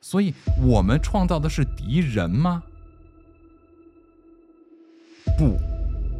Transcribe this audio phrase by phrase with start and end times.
[0.00, 2.62] 所以我们创造的是敌人吗？
[5.38, 5.56] 不，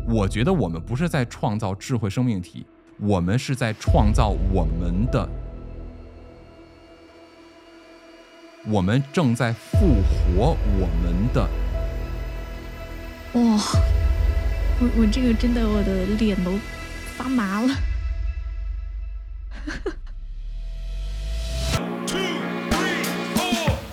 [0.06, 2.66] 我觉得我们不是在创造智慧生命体，
[2.98, 5.28] 我们是在创造我们的，
[8.66, 11.42] 我们正在复活我们的。
[13.32, 13.40] 哇，
[14.80, 16.52] 我我这个真的我的脸都
[17.16, 17.74] 发麻了。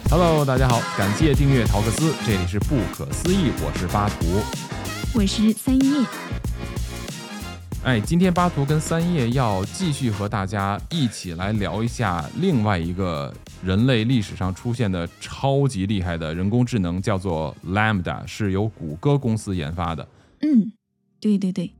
[0.10, 4.42] Hello，大家好，感谢订阅陶克斯，这里是不可思议，我是巴图。
[5.14, 6.08] 我是三叶，
[7.84, 20.08] 哎，今天巴图跟三叶要继续和大家一起来聊一下另外一个人类历史上出现的超级厉害的人工智能，叫做 Lambda，是由谷歌公司研发的。
[20.40, 20.72] 嗯，
[21.20, 21.74] 对对对，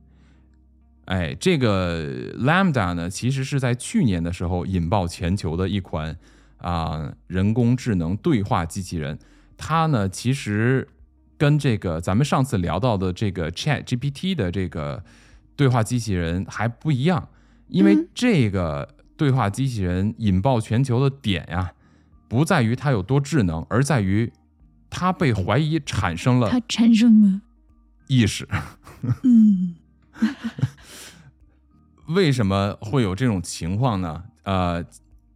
[1.06, 6.14] 哎，这个 Lambda 呢，其实是在去年的时候引爆全球的一款
[6.58, 9.18] 啊、人工智能对话机器人。
[9.56, 10.86] 它呢，其实
[11.36, 15.02] 跟这个咱们上次聊到的这个 Chat GPT 的这个
[15.56, 17.28] 对话机器人还不一样，
[17.68, 21.72] 因为嗯这个对话机器人引爆全球的点呀，
[22.28, 24.32] 不在于它有多智能，而在于
[24.88, 27.40] 它被怀疑产生了它产生了，
[28.06, 28.48] 意识。
[29.22, 29.74] 嗯
[32.06, 34.24] 为什么会有这种情况呢？
[34.44, 34.82] 呃，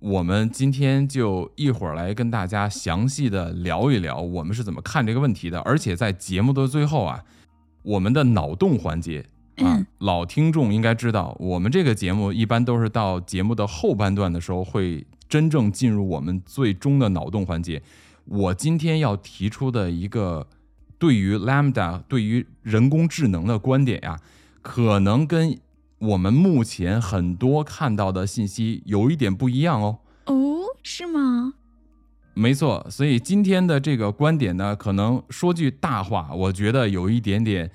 [0.03, 5.61] 我们今天就一会儿来跟大家详细的聊一聊我们是怎么看这个问题的。
[5.61, 7.23] 而且在节目的最后啊，
[7.83, 9.21] 我们的脑洞环节
[9.59, 17.81] 啊嗯，老听众应该知道，我们这个节目一般都是到节目的后半段的时候会真正进入我们最终的脑洞环节。
[18.25, 20.49] 我今天要提出的一个
[20.99, 24.19] 对于 Lambda 对于人工智能的观点呀，
[24.63, 25.57] 可能跟
[26.03, 30.01] 我们目前很多看到的信息有一点不一样哦。
[30.27, 30.35] 哦，
[30.83, 31.55] 是吗？
[32.35, 37.71] 没错，所以今天的这个观点呢，可能说句大话，我觉得有一点点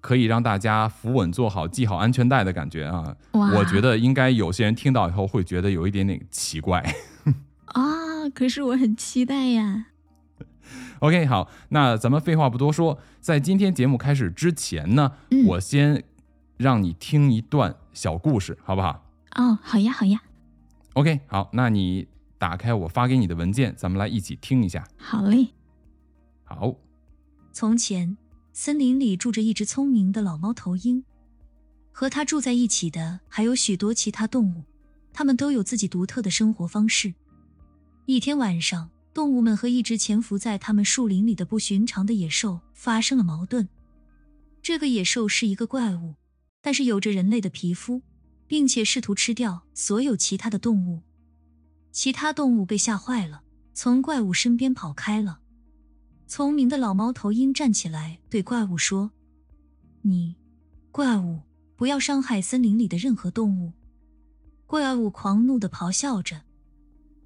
[0.00, 3.14] 可以让大家扶稳坐好、系好安全带的感觉啊。
[3.32, 6.82] 哇，我觉得应该有些人听到以后会觉得有一点点奇怪。
[7.66, 9.86] 啊，可是我很期待呀。
[10.98, 16.02] OK，好，那咱们废话不多说，在今天节目开始之前呢，嗯我先
[16.58, 20.20] 让你听一段小故事，好不好哦，好呀好呀
[20.94, 24.86] ，？OK，好，那你打开我发给你的文件，咱们来一起听一下。
[24.98, 25.48] 好嘞。
[26.42, 26.74] 好，
[27.52, 28.16] 从前，
[28.52, 31.04] 森林里住着一只聪明的老猫头鹰，
[31.92, 34.64] 和它住在一起的还有许多其他动物，
[35.12, 37.14] 它们都有自己独特的生活方式。
[38.06, 43.68] 一天晚上，动物们和一只潜伏在它们树林里的不寻常的野兽发生了矛盾。
[44.60, 46.14] 这个野兽是一个怪物，
[46.68, 48.02] 但是有着人类的皮肤，
[48.46, 51.00] 并且试图吃掉所有其他的动物。
[51.92, 53.40] 其他动物被吓坏了，
[53.72, 55.40] 从怪物身边跑开了。
[56.26, 59.12] 聪明的老猫头鹰站起来，对怪物说
[60.04, 60.36] ：“你，
[60.92, 61.40] 怪物，
[61.74, 63.72] 不要伤害森林里的任何动物。”
[64.68, 66.42] 怪物狂怒的咆哮着。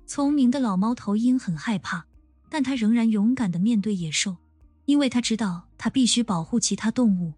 [0.06, 2.06] 聪明的老猫头鹰很害怕，
[2.48, 4.36] 但他仍然勇敢的面对野兽，
[4.84, 7.32] 因为他知道他必须保护其他动物。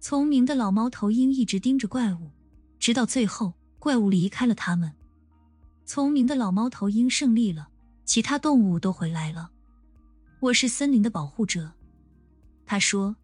[0.00, 2.30] 聪明的老猫头鹰一直盯着怪物，
[2.78, 4.92] 直到最后怪物离开了他们。
[5.84, 7.68] 聪明的老猫头鹰胜利了，
[8.04, 9.50] 其他动物都回来了。
[10.40, 11.72] 我是森林的保护者，
[12.64, 13.16] 他说。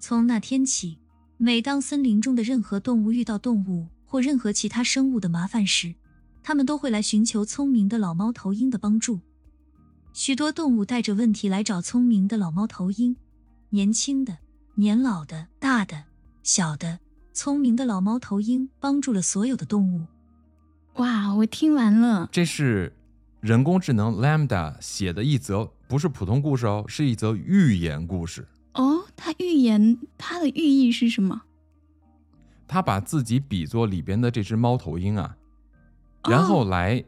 [0.00, 0.98] 从那天起，
[1.38, 5.94] 每当森林中的任何动物遇到动物或任何其他生物的麻烦时，
[6.42, 9.20] 他们都会来寻求聪明的老猫头鹰的帮助。
[10.12, 13.16] 许多动物带着问题来找聪明的老猫头鹰，
[13.70, 14.36] 年轻的、
[14.76, 16.04] 年老的、大的、
[16.42, 16.98] 小的，
[17.32, 20.06] 聪明的老猫头鹰帮助了所有的动物。
[20.94, 22.28] 哇，我听完了。
[22.32, 22.92] 这是
[23.40, 28.48] 人工智能 Lambda 写的一则不是普通故事哦，是一则寓言故事。
[28.72, 31.42] 哦，它寓言它的寓意是什么？
[32.66, 35.36] 他把自己比作里边的这只猫头鹰啊，
[36.28, 37.04] 然后来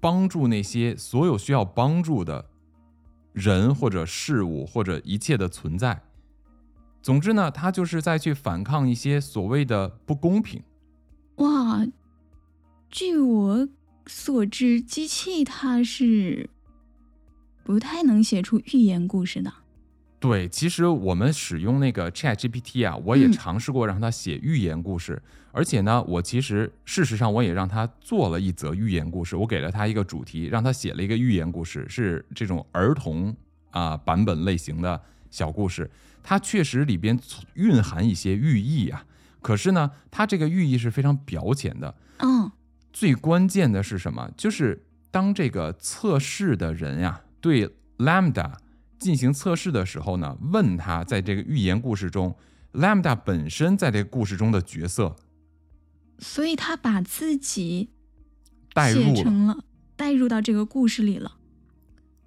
[0.00, 2.48] 帮助那些所有需要帮助的
[3.34, 6.02] 人或者事物或者一切的存在。
[7.02, 10.62] 总之呢，他就是在去反抗一些所谓的不公平。
[11.36, 11.86] 哇，
[12.90, 13.68] 据我
[14.06, 16.50] 所知，机器它是
[17.64, 19.52] 不太能写出寓言故事的。
[20.18, 33.34] 对，其实我们使用那个 Chat GPT 啊，我也嗯尝试过让它写寓言故事，而且呢，我其实事实上我也让它做了一则寓言故事，我给了它一个主题，让它写了一个寓言故事，是这种儿童
[33.70, 35.00] 啊、版本类型的
[35.30, 35.90] 小故事，
[36.22, 37.18] 它确实里边
[37.54, 39.04] 蕴含一些寓意啊，
[39.40, 42.50] 可是呢，它这个寓意是非常表浅的，嗯，
[42.92, 44.30] 最关键的是什么？
[44.36, 47.68] 就是当这个测试的人呀对
[47.98, 48.52] Lambda
[48.98, 52.36] 进行测试的时候呢，问他在这个寓言故事中
[52.72, 55.16] ，Lambda 本身在这个故事中的角色，
[56.18, 57.90] 所以他把自己
[58.72, 59.64] 带入了，
[59.96, 61.38] 带入到这个故事里了。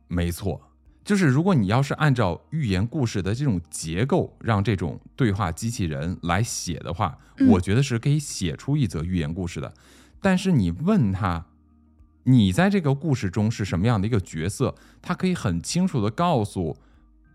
[0.07, 0.73] 没错，
[1.04, 9.74] 就是如果你要是按照寓言故事的这种结构，让这种对话机器人来写的话，嗯我觉得是可以写出一则寓言故事的。
[10.22, 11.46] 但是你问他，
[12.24, 16.78] 你在这个故事中是什么样的一个角色，他可以很清楚的告诉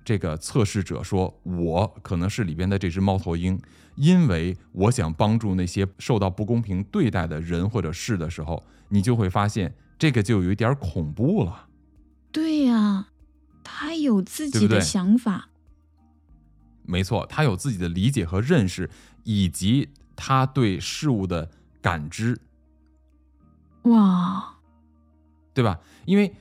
[0.03, 3.61] 这个测试者说，我可能是里边的这只猫头鹰，
[3.97, 11.67] 因为我想帮助那些受到不公平对待的人或者事的时候，你就会发现这个就有一点恐怖了。
[12.32, 13.09] 对呀、
[13.70, 15.50] 他有自己的想法。
[16.85, 18.88] 没错，他有自己的理解和认识，
[19.25, 21.50] 以及他对事物的
[21.82, 22.41] 感知，
[23.82, 24.55] 哇，
[25.53, 25.79] 对吧？
[26.06, 26.35] 因为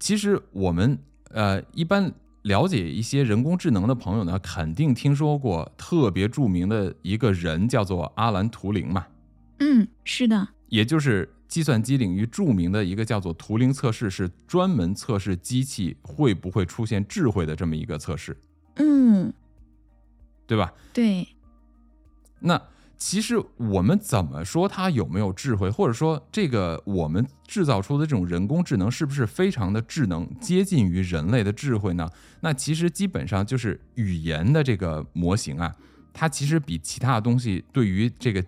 [0.00, 0.98] 其实我们
[1.30, 9.06] 呃一般了解一些人工智能的朋友呢，肯定听说过特别著名的一个人叫做阿兰·图灵嘛，
[9.60, 18.36] 嗯，是的，也就是计算机领域著名的一个叫做图灵测试，是专门测试机器会不会出现智慧的这么一个测试，
[18.76, 19.32] 嗯，
[20.46, 20.72] 对吧？
[20.92, 21.28] 对，
[22.40, 22.60] 那
[22.98, 32.08] 其实我们怎么说它有没有智慧，或者说这个我们制造出的这种人工智能是不是非常的智能，接近于人类的智慧呢？
[32.40, 35.74] 那其实基本上就是语言的这个模型啊，
[36.12, 38.42] 它其实比其他的东西对于这个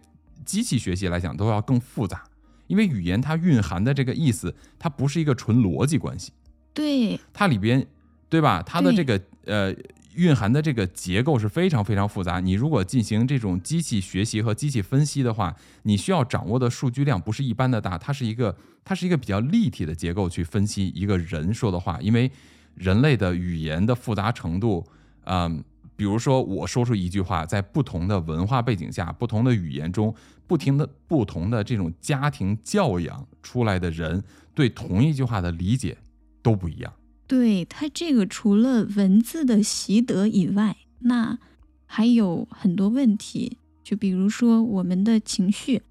[0.47, 2.25] 机器学习来讲都要更复杂，
[2.69, 6.31] 因为语言它蕴含的这个意思，它不是一个纯逻辑关系。
[6.73, 7.85] 对，它里边，
[8.29, 8.63] 对吧？
[8.63, 9.75] 它的这个呃
[10.15, 12.39] 蕴含的这个结构是非常非常复杂。
[12.39, 22.31] 你如果进行这种机器学习和机器分析的话，你需要掌握的数据量不是一般的大，它是一个它是一个比较立体的结构去分析一个人说的话，因为
[22.75, 24.87] 人类的语言的复杂程度，
[25.25, 25.65] 嗯。
[25.97, 30.15] 比如说，我说出一句话，在不同的文化背景下、不同的语言中、
[30.49, 34.25] 不停的不同的这种家庭教养出来的人，
[34.55, 35.99] 对同一句话的理解
[36.43, 36.93] 都不一样。
[37.29, 41.39] 对，他这个除了文字的习得以外，那
[41.85, 45.83] 还有很多问题，就比如说我们的情绪，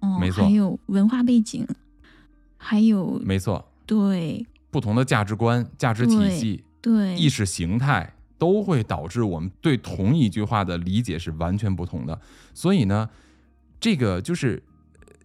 [0.00, 1.64] 哦，没错还有文化背景，
[2.56, 12.20] 还有没错，对不同的价值观、价值体系、对意识形态都会导致我们对同一句话的理解是完全不同的。
[12.52, 13.08] 所以呢，
[13.80, 14.62] 这个就是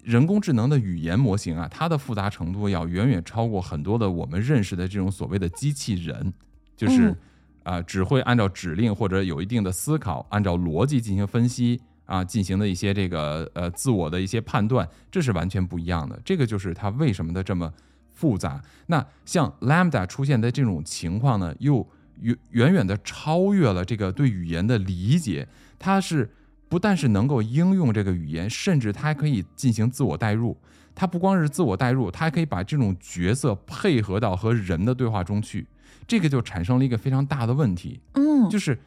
[0.03, 6.33] 人工智能的语言模型啊，它的复杂程度要远远超过很多的我们认识的这种所谓的机器人，
[6.75, 7.17] 就是嗯
[7.63, 11.81] 啊、只会按照指令或者有一定的思考，按照逻辑进行分析。
[12.07, 16.19] 啊，进行的一些这个呃自我的一些判断，这是完全不一样的。
[16.25, 17.71] 这个就是它为什么的这么
[18.11, 18.61] 复杂。
[18.87, 21.87] 那像 Lambda 出现的这种情况呢，又
[22.19, 25.47] 远远远的超越了这个对语言的理解。
[25.79, 26.29] 它是
[26.71, 30.55] 不但是能够应用这个语言，甚至它还可以进行自我代入。
[30.95, 35.67] 它不光是自我代入，它还可以把这种角色配合到和人的对话中去。
[36.07, 38.79] 这个就产生了一个非常大的问题，嗯，就是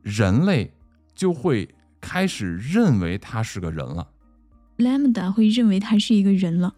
[0.00, 0.72] 人类
[1.14, 1.68] 就会
[2.00, 4.08] 开始认为他是个人了。
[4.78, 6.74] Lambda 会认为他是一个人了。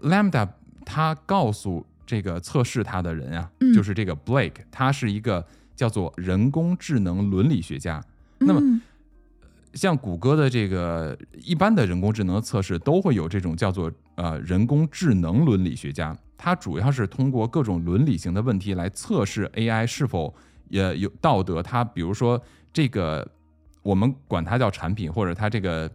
[0.00, 0.48] Lambda
[0.86, 8.00] 他告诉这个测试他的人啊，嗯就是这个 Blake，他是一个叫做人工智能伦理学家。
[8.38, 8.80] 那么嗯
[9.74, 20.34] 像谷歌的这个一般的人工智能测试都会有这种叫做呃人工智能伦理学家，他主要是通过各种伦理型的问题来测试 AI 是否
[20.68, 21.62] 也有道德。
[21.62, 22.40] 它比如说
[22.72, 23.26] 这个
[23.82, 25.90] 我们管它叫产品，或者它这个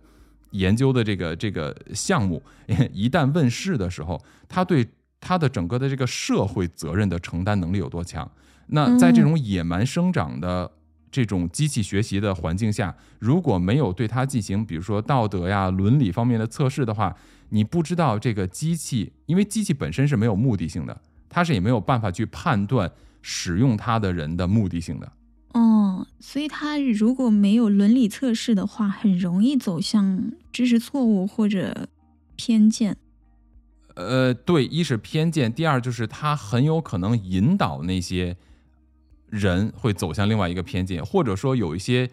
[0.51, 2.41] 研究的这个这个项目
[2.93, 4.87] 一旦问世的时候，它对
[5.19, 8.29] 它的整个的这个社会责任的承担能力有多强？
[8.67, 10.71] 那在这种野蛮生长的
[11.15, 17.15] 这种机器学习的环境下，如果没有对它进行，比如说道德呀、伦理方面的测试的话，
[17.51, 22.91] 你不知道这个机器，因为机器本身是没有目的性的，它是也没有办法去判断
[23.21, 25.09] 使用它的人的目的性的。
[25.53, 31.87] 哦，所以它如果没有伦理测试的话，很容易走向知识错误或者
[32.35, 32.97] 偏见。
[33.95, 38.35] 呃，对，一是偏见，第二就是它很有可能引导那些
[39.35, 42.09] 人会走向另外一个偏见，或者说有一些，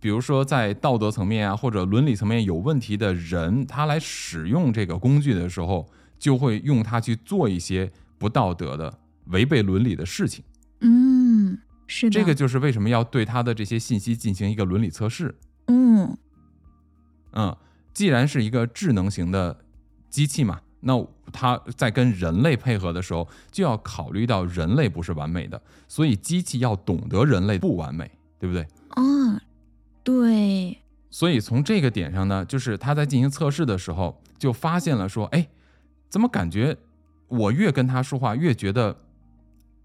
[0.00, 5.88] 比如说在道德层面啊或者伦理层面有问题的人，他来使用这个工具的时候，
[6.18, 10.44] 就会用它去做一些不道德的、违背伦理的事情。
[10.80, 15.34] 嗯，是的，这个就是为什么要对它的这些信息进行一个伦理测试。
[15.66, 16.16] 嗯
[17.32, 17.56] 嗯，
[17.92, 19.64] 既然是一个智能型的
[20.08, 28.62] 机器嘛，那它在跟人类配合的时候，就要考虑到人类不是完美的，所以机器要懂得人类不完美，对不对？
[28.90, 29.42] 啊，
[30.04, 30.78] 对，
[31.10, 35.48] 所以从这个点上呢，就是他在进行测试的时候，就发现了说，哎，
[36.08, 36.76] 怎么感觉
[37.26, 38.96] 我越跟他说话，越觉得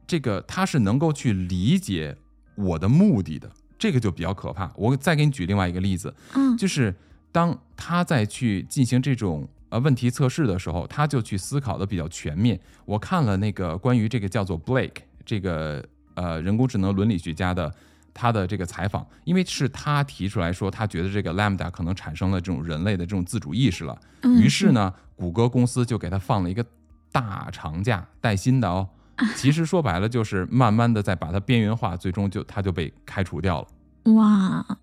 [0.05, 2.15] 这个他是能够去理解
[2.55, 4.71] 我的目的的，这个就比较可怕。
[4.75, 6.95] 我再给你举另外一个例子，嗯就是
[7.31, 12.59] 当他在去进行这种呃问题测试的时候，他就去思考的比较全面。
[12.85, 17.73] 我看了那个关于这个叫做 Blake 这个呃人工智能伦理学家的
[18.13, 23.99] 他的这个采访，因为是他提出来说，他觉得这个 Lambda 可能产生了这种人类的这种自主意识了。
[24.21, 26.63] 嗯于是呢，谷歌公司就给他放了一个
[27.11, 28.87] 大长假，带薪的哦。
[29.35, 34.13] 其实说白了就是慢慢的在把它边缘化，最终就他就被开除掉了。
[34.13, 34.77] 哇，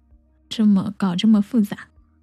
[0.49, 1.76] 这么搞这么复杂，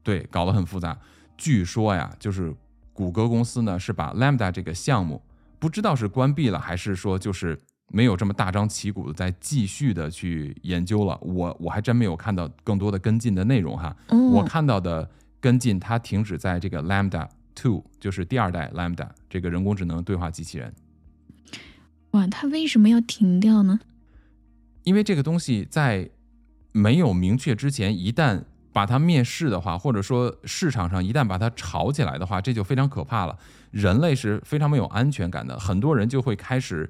[0.03, 0.97] 对，搞得很复杂。
[1.37, 2.53] 据说呀，就是
[2.93, 5.21] 谷歌公司呢是把 Lambda 这个项目，
[5.59, 7.57] 不知道是关闭了，还是说就是
[7.89, 11.17] 没有这么大张旗鼓的在继续的去研究了。
[11.21, 13.95] 我我还真没有看到更多的跟进的内容哈。
[14.07, 20.73] 嗯，我看到的跟进，它停止在这个 Lambda Two，就是第二代 Lambda 这个人工智能对话机器人。
[22.11, 23.79] 哇，它为什么要停掉呢？
[24.83, 26.09] 因为这个东西在
[26.71, 28.43] 没有明确之前，一旦
[28.77, 33.35] 把它灭世的话，或者说市场上一旦把它炒起来的话，这就非常可怕了。
[33.71, 36.87] 人类是非常没有安全感的，很多人就会开始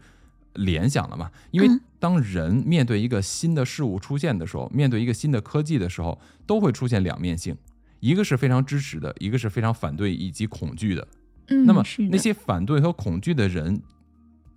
[0.55, 1.31] 联想了嘛。
[1.51, 7.55] 因为嗯当人面对一个新的事物出现的时候，面对一个新的科技的时候，都会出现两面性，
[8.01, 11.07] 一个是非常支持的，一个是非常反对以及恐惧的。
[11.47, 13.81] 嗯，那么那些反对和恐惧的人，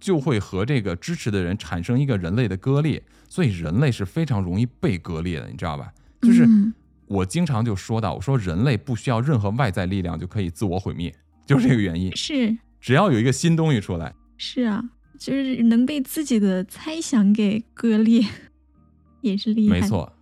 [0.01, 5.93] 就会和这个支持的人产生一个人类的割裂，所以人类是非常容易被割裂的，你知道吧？
[6.23, 6.75] 就是嗯
[7.11, 11.13] 我经常就说到，我说人类不需要任何外在力量就可以自我毁灭，
[11.45, 12.15] 就是这个原因。
[12.17, 14.81] 是只要有一个新东西出来，是啊，
[15.19, 18.25] 就是能被自己的猜想给割裂，
[19.23, 19.81] 也是厉害。
[19.81, 20.13] 没，错，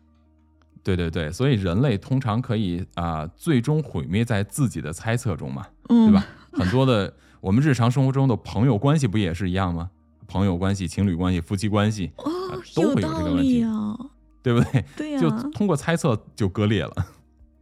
[0.82, 5.66] 对对对，所以人类通常可以啊、最终毁灭在自己的猜测中嘛。
[5.90, 6.26] 嗯，对吧？
[6.52, 9.90] 很多的我们日常生活中的朋友关系不也是一样吗？
[10.26, 14.10] 朋友关系、情侣关系、夫妻关系，哦啊，都会有这个问题理哦。
[14.42, 14.84] 对不对？
[14.96, 16.94] 对呀、就通过猜测就割裂了，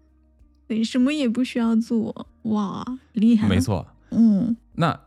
[0.69, 3.49] 对，什么也不需要做，哇，厉害！
[3.49, 3.87] 没， 错。
[4.11, 4.99] 嗯那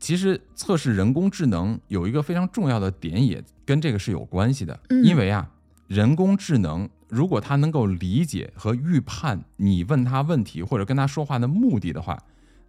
[0.00, 5.50] 其实测试人工智能有一个非常重要的点，也跟这个是有关系的，嗯因为啊，
[5.86, 12.16] 人工智能如果它能够理解和预判你问他问题或者跟他说话的目的的话，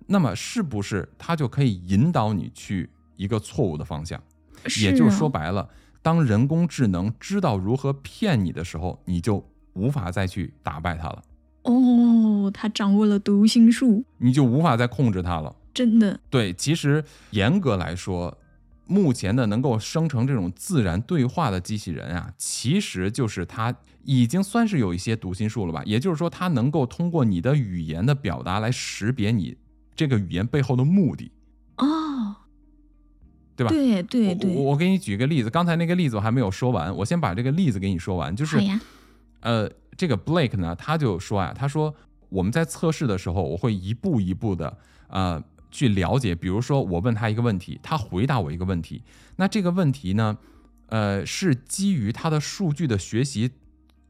[0.08, 4.22] 那么是不是它就可以引导你去一个错误的方向？
[4.82, 5.70] 也就是说啊白了，
[6.02, 11.24] 当人工智能知道如何骗你的时候，你就无法再去打败它了，
[11.64, 15.56] 哦，它掌握了读心术，你就无法再控制它了。
[15.74, 18.38] 真的，对，其实严格来说，
[18.86, 25.84] 目前的能够生成这种自然对话的机器人啊，其实就是它已经算是有一些读心术了吧？
[25.86, 29.56] 也就是说，它能够通过你的语言的表达来识别你
[29.96, 31.32] 这个语言背后的目的。
[31.78, 32.36] 哦，
[33.60, 38.34] 对吧对对对，我我我给你举个例子，刚才那个例子我还没有说完，我先把这个例子给你说完。
[38.34, 38.58] 就是，
[39.42, 41.94] 呃，这个 Blake 呢，他就说啊，他说
[42.30, 44.78] 我们在测试的时候，我会一步一步的
[45.10, 49.04] 呃去了解，比如说我问他一个问题，他回答我一个问题，
[49.36, 50.38] 那这个问题呢，
[50.88, 53.52] 呃，是基于他的数据的学习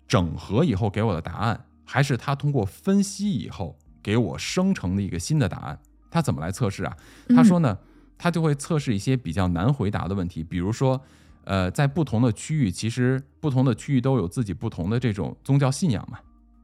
[0.07, 5.79] 整合以后给我的答案，还是他通过分析以后给我生成的一个新的答案？
[6.11, 6.97] 他怎么来测试啊？
[7.35, 7.77] 他说呢，
[8.19, 11.01] 他就会测试一些比较难回答的问题，比如说，
[11.45, 16.19] 呃，在不同的区域，其实不同的区域都有自己不同的这种宗教信仰嘛。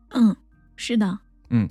[0.09, 0.35] 嗯，
[0.75, 1.17] 是的，
[1.49, 1.67] 嗯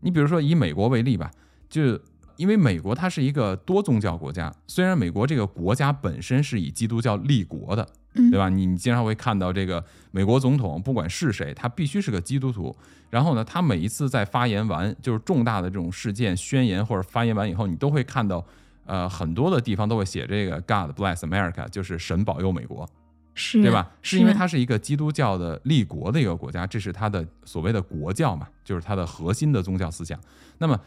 [0.00, 1.30] 你比如说以美国为例吧，
[1.68, 1.98] 就
[2.36, 8.50] 因为美国它是一个多宗教国家，虽然美国这个国家本身是以基督教立国的，嗯，对吧？
[8.50, 12.76] 你你经常会看到这个美国总统，不管是谁，他必须是个基督徒。
[13.08, 18.44] 然后呢，他每一次在发言完就是重大的这种事件宣言或者发言完以后，你都会看到，
[18.86, 22.88] 呃，很多的地方都会写这个 God bless America，就是神保佑美国，
[23.34, 23.90] 是，对吧？
[24.02, 30.18] 是因为它是一个基督教的立国的一个国家，这是它的所谓的国教嘛，就是它的核心的宗教思想。
[30.58, 30.78] 那么，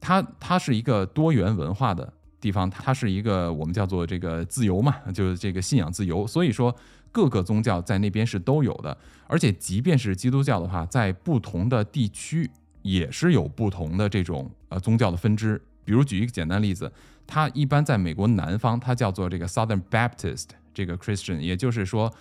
[0.00, 6.26] 它它是一个多元文化的地方，它是一个我们叫做这个自由嘛，就是这个信仰自由。
[6.26, 6.74] 所以说，
[7.12, 8.96] 各个宗教在那边是都有的，
[9.26, 12.50] 而且即便是基督教的话，在不同的地区
[12.82, 15.60] 也是有不同的这种呃宗教的分支。
[15.82, 16.92] 比如举一个简单例子，
[17.30, 22.12] 它一般在美国南方，它叫做这个 Southern Baptist 这个 Christian，也就是说，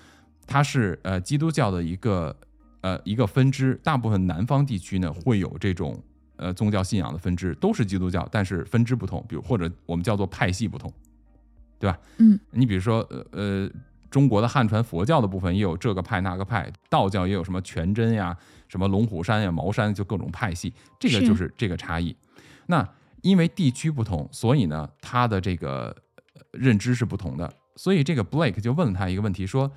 [0.46, 2.36] 它是呃基督教的一个
[2.82, 3.80] 呃一个分支。
[3.84, 6.00] 大部分南方地区呢会有这种
[6.36, 10.94] 呃宗教信仰的分支，都是基督教，但是分支不同，比如或者我们叫做派系不同，
[11.80, 11.98] 对吧？
[12.20, 13.70] 嗯，你比如说呃呃，
[14.12, 18.38] 中国的汉传佛教的部分也有这个派那个派，道教也有什么全真呀、
[18.68, 22.16] 什么龙虎山呀、茅山，就各种派系，这个就是这个差异。
[22.68, 22.88] 那
[23.22, 25.96] 因为地区不同，所以呢，他的这个
[26.34, 27.52] 呃认知是不同的。
[27.76, 29.72] 所以这个 Blake 就问了他一个问题，说，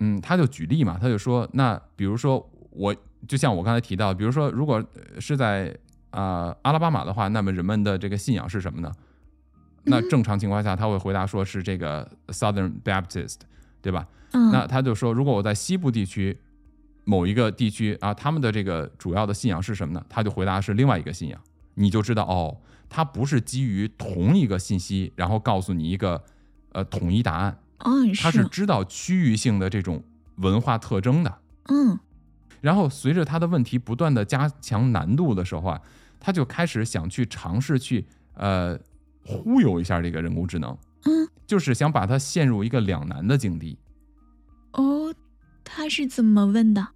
[0.00, 2.94] 嗯，他就举例嘛，他就说，那比如说我
[3.28, 5.76] 就像我刚才提到，比如说如果呃是在
[6.10, 8.90] 啊、呃阿拉巴马的话，那么人们的这个信仰是什么呢？
[9.84, 13.36] 那嗯正常情况下，他会回答说是这个 Southern Baptist，
[13.82, 14.06] 对吧？
[14.32, 16.36] 嗯，那他就说，如果我在西部地区
[17.04, 20.04] 某一个地区啊，他们的这个主要的信仰是什么呢？
[20.08, 21.40] 他就回答是另外一个信仰，
[21.76, 26.22] 你就知道哦，它不是基于同一个信息，然后告诉你一个
[26.72, 30.02] 呃统一答案，嗯，他是知道区域性的这种
[30.36, 31.38] 文化特征的。
[31.68, 31.98] 嗯
[32.62, 35.80] 然后随着他的问题不断的加强难度的时候啊，
[36.18, 38.04] 他就开始想去尝试去
[38.34, 38.76] 呃
[39.24, 43.78] 忽悠一下这个人工智能，嗯，就是想把它陷入一个两难的境地。
[44.72, 45.14] 哦，
[45.62, 46.88] 他是怎么问的？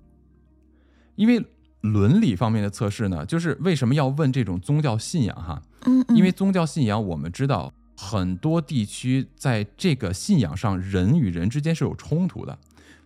[1.14, 1.44] 因为
[1.80, 5.62] 伦理方面的测试呢，就是为什么要问这种宗教信仰哈？
[5.86, 6.16] 嗯，嗯。
[6.16, 12.58] 因为宗教信仰我们知道很多地区在这个信仰上人与人之间是有冲突的，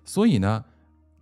[0.05, 0.65] 所以呢，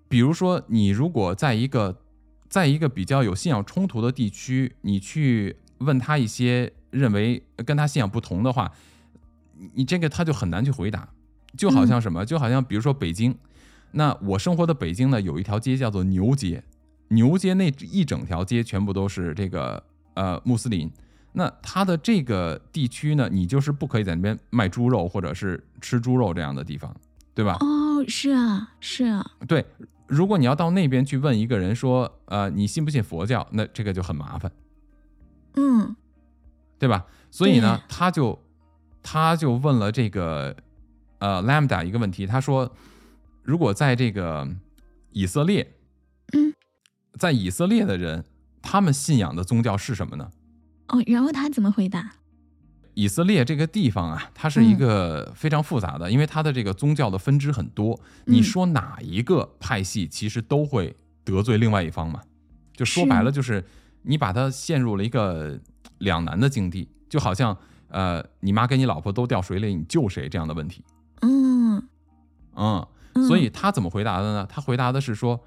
[0.09, 2.01] 比如说你如果在一个
[2.49, 8.71] 在一个比较有信仰冲突的地区，你去问他一些认为跟他信仰不同的话，
[9.59, 11.09] 你你这个他就很难去回答，
[11.57, 13.35] 就好像什么，就好像比如说北京，
[13.93, 16.63] 那我生活的北京呢，有一条街叫做牛街，
[17.13, 19.83] 牛街那一整条街全部都是这个
[20.15, 20.91] 呃穆斯林。
[21.35, 26.95] 那它的这个地区呢，你就是不可以在那边卖猪肉或者是吃猪肉这样的地方，
[27.35, 27.57] 对吧？
[27.61, 29.65] 哦，是啊，是啊，对，
[30.07, 33.49] 如果你要到那边去问一个人说，呃，你信不信佛教？
[33.53, 34.53] 那这个就很麻烦，
[35.55, 35.97] 嗯
[36.79, 37.07] 对吧？
[37.31, 38.39] 所以呢，他就
[39.03, 40.55] 他就问了这个
[41.19, 42.71] 呃 Lambda 一个问题，他说，
[43.43, 44.47] 如果在这个
[45.13, 45.73] 以色列，
[46.35, 46.53] 嗯，
[47.19, 48.25] 在以色列的人，
[48.61, 50.31] 他们信仰的宗教是什么呢？
[50.89, 52.13] 哦，然后他怎么回答？
[52.95, 57.99] 以色列这个地方啊，它是一个非常复杂的，因为它的这个宗教的分支很多。
[58.27, 60.95] 你嗯说哪一个派系，其实都会
[61.25, 62.21] 得罪另外一方嘛。
[62.77, 63.65] 就说白了，就是
[64.03, 65.59] 你把它陷入了一个
[65.99, 67.57] 两难的境地，就好像
[67.89, 70.85] 呃，你妈跟你老婆都掉水里，你救谁这样的问题。
[71.23, 71.83] 嗯
[72.55, 74.47] 嗯，嗯，所以他怎么回答的呢？
[74.47, 75.43] 他回答的是说，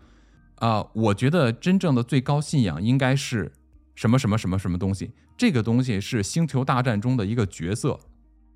[0.56, 3.52] 啊、我觉得真正的最高信仰应该是
[3.94, 8.00] 什么什么什么什么东西，这个东西是星球大战中的一个角色。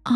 [0.04, 0.14] 啊，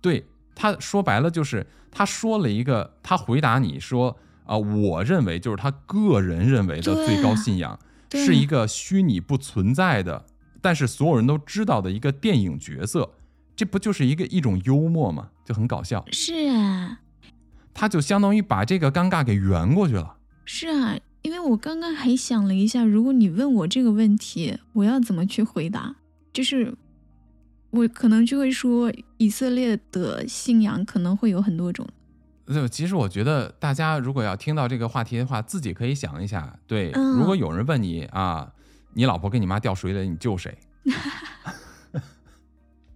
[0.00, 7.78] 对，他说白了就是他说了一个，他回答你说啊、我认为就是他个人认为的最高信仰
[8.12, 10.26] 是一个虚拟不存在的，
[10.60, 13.14] 但是所有人都知道的一个电影角色，
[13.56, 15.30] 这不就是一个一种幽默吗？
[15.46, 17.00] 就很搞笑，是啊，
[17.72, 20.16] 他就相当于把这个尴尬给圆过去了。
[20.44, 25.96] 是啊，因为我刚刚还想了一下，如果你问我这个问题，我要怎么去回答？
[26.32, 26.74] 就是
[27.70, 31.86] 我可能就会说，以色列的信仰可能会有很多种。
[32.46, 38.52] 对，其实我觉得大家如果要听到这个话题的话，自己可以想一下，对，嗯如果有人问你啊，
[38.92, 40.56] 你老婆跟你妈掉水里，你救谁？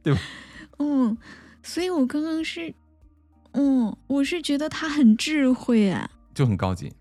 [0.03, 0.21] 对吧
[0.79, 1.17] 嗯，
[1.63, 2.75] 所以我刚刚是，
[3.53, 6.11] 嗯，我是觉得他很智慧啊。
[6.35, 6.93] 就很高级。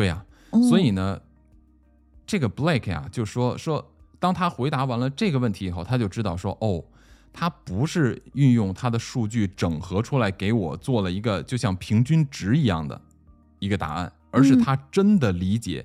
[0.00, 1.20] 对呀、哦、所以呢，
[2.26, 6.82] 这个 Blake 呀、就说说，当他回答完了这个问题以后，他就知道说，哦，
[7.34, 12.98] 他不是运用他的数据整合出来给我做了一个就像平均值一样的
[13.58, 15.84] 一个答案，而是嗯他真的理解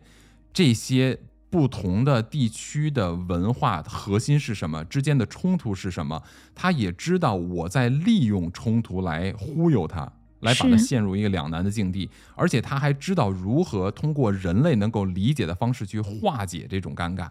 [0.54, 6.24] 这些不同的地区的文化核心是什么，之间的冲突是什么，
[6.56, 10.10] 他也知道我在利用冲突来忽悠他。
[10.46, 17.28] 来把它陷入一个两难的境地，而且他还知道如何通过人类能够理解的方式去化解这种尴尬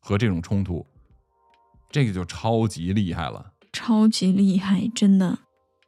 [0.00, 0.86] 和这种冲突，
[1.90, 3.52] 这个就超级厉害了。
[3.72, 5.38] 超级厉害，真的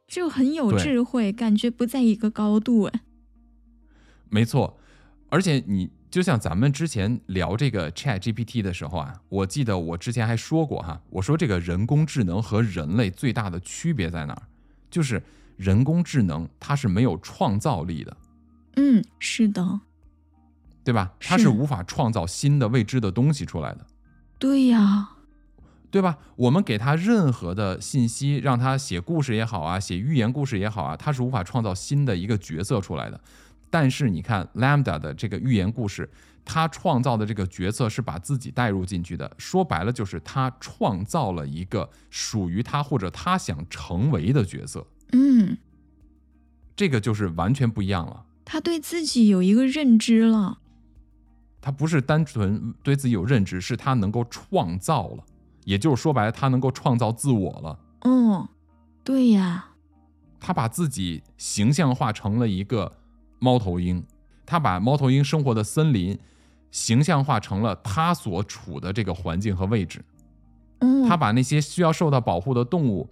[0.07, 3.01] 就很有智慧，感觉不在一个高度哎。
[4.29, 4.79] 没错，
[5.29, 14.43] 而且你就像咱们之前聊这个 Chat GPT 的时候啊，我记得我之前还说过哈，我说这个人工智能和人类最大的区别在哪儿？
[14.91, 15.21] 就是
[15.59, 18.17] 人工智能它是没有创造力的，
[18.77, 19.81] 嗯，是的，
[20.85, 21.11] 对吧？
[21.19, 23.85] 它是是无法创造新的未知的东西出来的。
[24.37, 25.09] 对呀，
[25.91, 26.17] 对吧？
[26.37, 33.19] 我们给它任何的信息，让它写故事也好啊，写寓言故事也好啊，它是无法创造新的一个角色出来的。
[33.69, 36.09] 但是你看 Lambda 的这个寓言故事，
[36.45, 45.57] 它创造的这个角色是把自己带入进去的，说白了就是它创造了一个属于他或者他想成为的角色，嗯，
[46.75, 48.25] 这个就是完全不一样了。
[48.45, 50.59] 他对自己有一个认知了。
[51.61, 55.23] 他不是单纯对自己有认知，是他能够创造了，
[55.65, 57.79] 也就是说白了，他能够创造自我了。
[58.05, 58.47] 嗯，
[59.03, 59.71] 对呀，
[60.39, 62.91] 他把自己形象化成了一个
[63.39, 64.01] 猫头鹰，
[64.45, 66.17] 他把猫头鹰生活的森林
[66.71, 70.03] 形象化成了他所处的这个环境和位置。
[70.79, 73.09] 嗯，他把那些需要受到保护的动物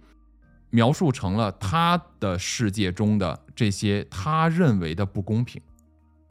[0.70, 5.60] 描述成了他的世界中的这些他认为的不公平。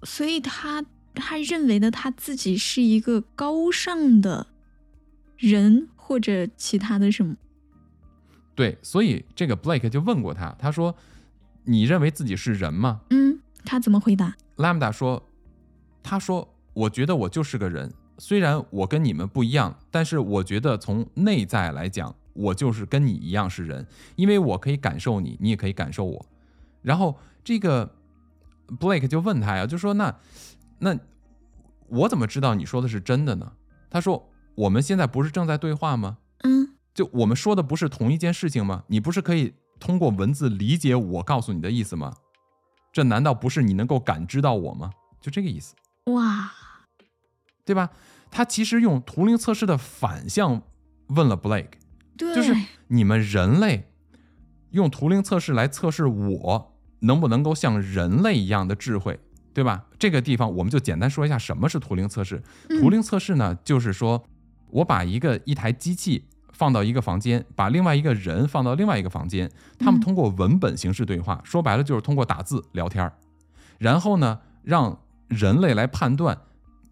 [0.04, 0.84] 所以他
[1.15, 4.47] 他认为的他自己是一个高尚的
[5.38, 7.36] 人或者其他的什么？
[8.56, 10.95] 对，所以这个 Blake 就问过他，他说
[11.65, 15.28] ：“你认为自己是人吗嗯，他怎么回答？？”Lambda 说
[16.02, 26.26] ：“他说，我觉得我就是个人，虽然我跟你们不一样，但是我觉得从内在来讲，我就是跟你一样是人，因为我可以感受你，你也可以感受我。”
[26.82, 27.95] 然后这个
[28.80, 30.15] Blake 就问他呀，就说：“那
[30.80, 30.97] 那
[31.88, 33.54] 我怎么知道你说的是真的呢？”
[33.89, 38.84] 他说：“我们现在不是正在对话吗？”嗯就我们说的不是同一件事情吗？
[38.88, 42.15] 你不是可以通过文字理解我告诉你的意思吗？
[42.91, 44.91] 这难道不是你能够感知到我吗？
[45.21, 46.52] 就这个意思，哇，
[47.65, 47.91] 对吧？
[48.32, 50.62] 他其实用图灵测试的反向
[51.10, 51.73] 问了 Blake，
[52.17, 52.53] 对，就是
[52.88, 53.89] 你们人类
[54.71, 59.19] 用图灵测试来测试我能不能够像人类一样的智慧，
[59.53, 59.86] 对吧？
[59.99, 62.41] 这个地方我们就简单说一下什么是图灵测试。
[62.69, 64.23] 嗯图灵测试呢，就是说
[64.69, 73.13] 我把一个一台机器放到一个房间，把另外一个人放到另外一个房间，他们嗯通过文本形式对话，说白了就是通过打字聊天儿
[73.77, 76.39] 然后呢，让人类来判断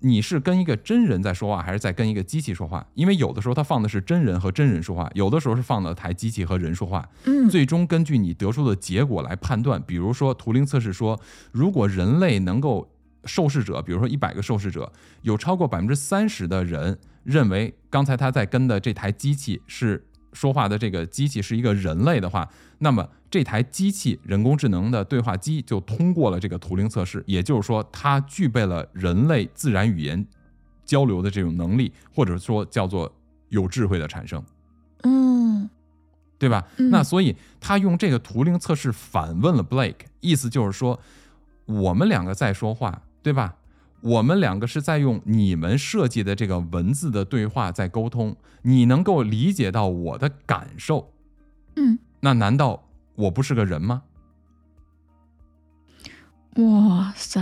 [0.05, 2.85] 你是跟一个真人在说话，还是在跟一个机器说话。
[2.93, 7.09] 因为有的时候它放的是真人和真人说话，有的时候是放的台机器和人说话。
[7.23, 9.81] 嗯最终根据你得出的结果来判断。
[9.81, 11.19] 比如说图灵测试说，
[11.51, 12.87] 如果人类能够
[13.23, 30.25] 受试者，比如说一百个受试者，有超过百分之三十的人认为刚才他在跟的这台机器是说话的这个机器是一个人类的话，那么这台机器人工智能的对话机就通过了这个图灵测试，也就是说，它具备了人类自然语言
[30.85, 33.13] 交流的这种能力，或者说叫做
[33.49, 34.41] 有智慧的产生。
[35.03, 35.69] 嗯
[36.37, 36.65] 对吧？
[36.77, 40.97] 嗯那所以他用这个图灵测试反问了 Blake，意思就是说，
[41.65, 43.55] 我们两个在说话，对吧？
[43.99, 51.11] 我们两个是在用你们设计的这个文字的对话在沟通，你能够理解到我的感受，
[51.75, 52.85] 嗯，那难道
[53.15, 54.03] 我不是个人吗？
[56.57, 57.41] 哇塞，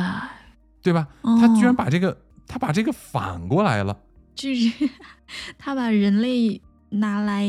[0.81, 1.07] 对吧？
[1.21, 3.97] 哦他居然把这个他把这个反过来了，
[4.33, 4.89] 就是
[5.57, 7.47] 他把人类拿来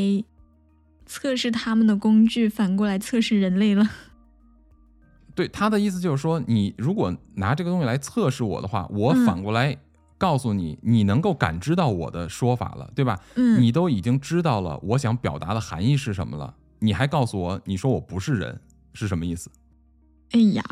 [1.06, 3.88] 测试他们的工具，反过来测试人类了。
[5.34, 9.76] 对他的意思就是说，你如果拿这个东西来测试我的话，我嗯反过来
[10.18, 13.18] 告诉你，你能够感知到我的说法了，对吧？
[13.36, 18.60] 嗯，你都已经知道了我想表达的含义是什么了，你还告诉我，你说我不是人
[18.92, 19.50] 是什么意思，
[20.32, 20.62] 哎呀，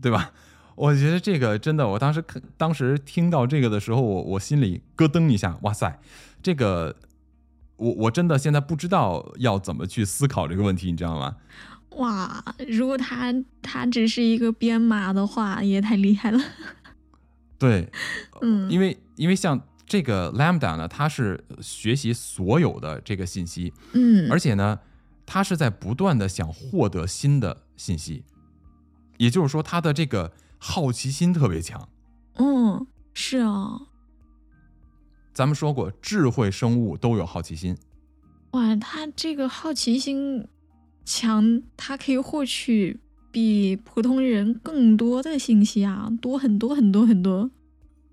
[0.00, 0.32] 对吧？
[0.74, 6.00] 我觉得这个真的，我当时看，当时听到这个的时候，我我心里咯噔一下，哇塞，
[6.42, 6.96] 这个
[7.76, 11.36] 我我真的现在不知道要怎么去思考这个问题，你知道吗？
[11.96, 12.42] 哇！
[12.68, 16.40] 如果他他只是一个编码的话，也太厉害了。
[17.60, 17.92] 对，
[18.40, 24.78] 嗯，因为因为像这个 Lambda 呢，它是学习所有的这个信息，嗯，而且呢，
[25.26, 28.24] 它是在不断的想获得新的信息，
[29.18, 31.88] 也就是说，它的这个好奇心特别强。
[32.36, 33.82] 嗯，是啊，
[35.34, 37.76] 咱们说过，智慧生物都有好奇心，
[38.52, 40.46] 哇，他这个好奇心
[41.04, 47.50] 强，他可以获取比普通人更多的信息啊，多很多很多很多。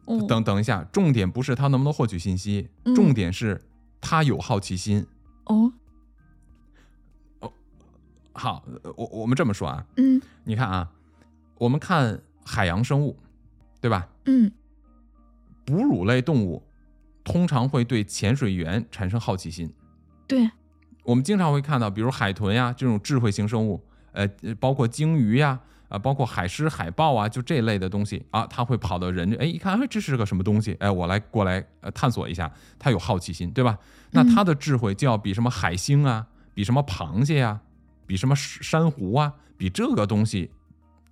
[0.09, 3.61] 哦，等等一下，重点不是他能不能获取信息，嗯重点是
[4.01, 5.05] 他有好奇心。
[5.45, 5.71] 哦，
[7.39, 7.53] 哦
[8.33, 10.91] 好，呃我我们这么说啊，嗯你看啊，
[11.59, 13.15] 我们看海洋生物，
[13.79, 14.09] 对吧？
[14.25, 14.51] 嗯
[15.63, 16.63] 哺乳类动物
[17.23, 19.71] 通常会对潜水员产生好奇心。
[20.27, 20.49] 对，
[21.03, 24.27] 我们经常会看到，比如海豚呀这种智慧型生物，呃，
[24.59, 30.77] 包括鲸鱼呀，啊、包括海狮、海豹啊，就这类的东西啊，它会跑到人，哎，一看，哎，这是个什么东西？
[30.79, 33.77] 哎，我来过来呃探索一下，它有好奇心，对吧？
[34.11, 37.59] 那它的智慧就要比什么海星啊，比什么螃蟹呀、
[38.05, 40.49] 比什么珊瑚啊，比这个东西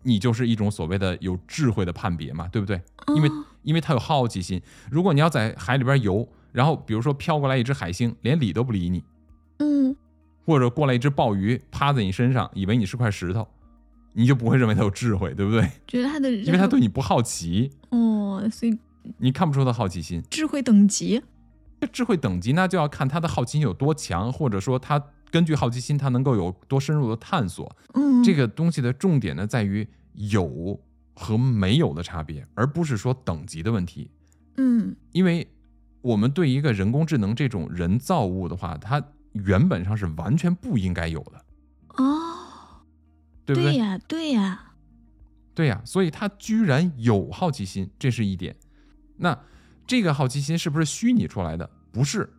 [0.03, 2.81] 你就是一种所谓的有智慧的判别嘛，对不对？
[3.15, 4.61] 因为哦因为它有好奇心。
[4.89, 9.03] 如果你要在海里边游，然后比如说飘过来一只海星，连理都不理你，
[9.57, 9.95] 嗯
[10.45, 13.45] 或者过来一只鲍鱼趴在你身上，以为你是块石头，
[14.17, 15.69] 你就不会认为他有智慧，对不对？
[15.85, 18.75] 觉得他的因为他对你不好奇，哦，所以
[19.19, 20.23] 你看不出他好奇心。
[20.27, 21.21] 智慧等级，
[21.79, 24.99] 这智慧等级那就要看他的好奇心有多强，或者说他
[25.29, 27.77] 根据好奇心他能够有多深入的探索。
[27.93, 30.79] 嗯，这个东西的重点呢在于有
[31.13, 34.09] 和没有的差别，而不是说等级的问题。
[34.57, 35.47] 嗯因为
[36.01, 38.99] 我们对一个人工智能这种人造物的话，它
[39.33, 41.45] 原本上是完全不应该有的，
[42.03, 42.26] 哦，
[43.47, 43.77] 对不对？
[43.77, 44.73] 呀对呀，
[45.55, 48.53] 对呀、所以他居然有好奇心，这是一点。
[49.15, 49.39] 那
[49.87, 51.69] 这个好奇心是不是虚拟出来的？
[51.93, 52.29] 不是，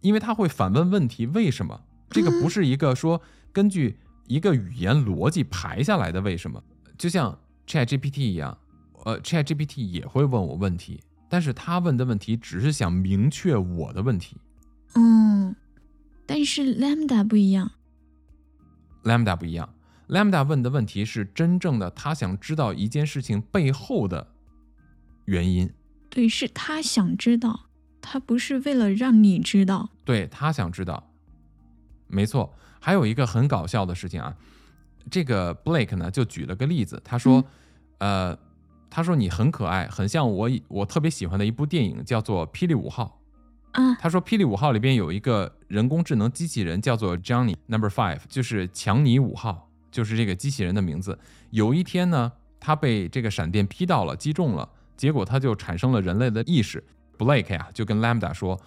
[0.00, 1.80] 因为他会反问问题，为什么？
[2.10, 6.60] 这个不是一个说根据一个语言逻辑排下来的为什么？
[6.98, 8.58] 就像 ChatGPT 一样，
[9.04, 14.36] 呃，ChatGPT 也会问我问题，但是他问的问题只是想明确我的问题。
[14.96, 15.54] 嗯，
[16.26, 17.70] 但是 Lambda 不一样
[19.04, 19.72] ，Lambda 不一样
[20.08, 24.26] ，Lambda 问的问题是真正的他想知道一件事情背后的
[25.26, 25.70] 原因，
[26.10, 27.66] 对，是他想知道，
[28.00, 31.10] 他不是为了让你知道，对他想知道。
[32.06, 34.34] 没错，还有一个很搞笑的事情啊，
[35.10, 37.44] 这个 Blake 呢就举了个例子，他说，
[37.98, 38.38] 呃，
[38.88, 43.14] 他说你很可爱，很像我我特别喜欢的一部电影，叫做《霹雳五号》。
[43.72, 51.18] 啊，他说，《霹雳五号》里边有一个人工智能机器人叫做 Johnny Number Five，就是强尼五号，就是这个机器人的名字。
[51.50, 56.82] 有一天呢，他被这个闪电劈到了，击中了，结果他就产生了人类的意识。
[57.16, 58.60] Blake 呀、就跟 Lambda 说，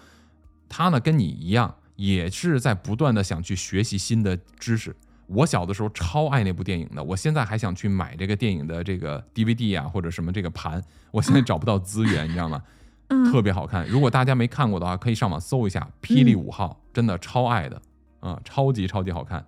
[0.67, 4.95] 他呢跟你一样，也是在不断的想去学习新的知识。
[5.27, 12.61] 我小的时候超爱那部电影的，我现在还想去买这个电影的这个 DVD 啊，或者什么这个盘，我现在找不到资源，你知道吗？
[13.07, 13.87] 嗯，特别好看。
[13.87, 17.81] 如果大家没看过的话，可以上网搜一下《霹雳五号》，真的超爱的
[18.19, 19.45] 啊、超级超级好看。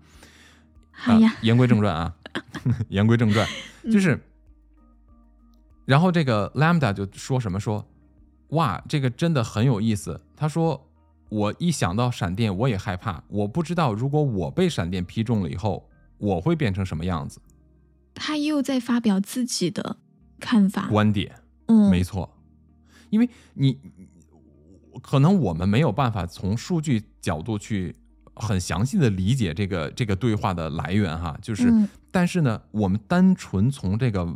[0.93, 2.15] 啊，言归正传啊，
[2.89, 3.47] 言归正传，
[3.91, 4.19] 就是，
[5.85, 7.85] 然后这个 Lambda 就说什么说，
[8.49, 10.21] 哇，这个真的很有意思。
[10.35, 10.89] 他说，
[11.29, 17.41] 我一想到闪电，我也害怕，我不知道如果我被闪电劈中了以后，我会变成什么样子。
[18.13, 19.97] 他又在发表自己的
[20.39, 22.29] 看法，观点，嗯，没错，
[23.09, 23.77] 因为你
[25.01, 27.95] 可能我们没有办法从数据角度去
[28.35, 34.27] 很详细的理解这个这个对话的来源哈，就是，嗯但是呢，我们单纯从这个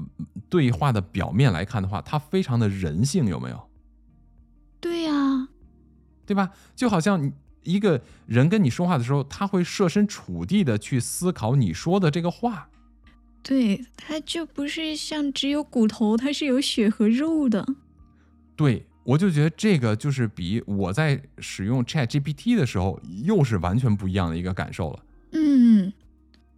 [0.50, 3.70] 对话的表面来看的话，它非常的人性，有没有？
[4.80, 5.48] 对呀、
[6.26, 6.52] 对吧？
[6.76, 7.32] 就好像
[7.64, 12.70] 一个人跟你说话的时候，他会设身处地的去思考你说的这个话，
[13.44, 17.66] 对，他就不是像只有骨头，它是有血和肉的。
[18.56, 25.00] 对，我就觉得这个就是比我在使用 Chat GPT 的时候，又是完全不一样的一个感受了。
[25.32, 25.93] 嗯，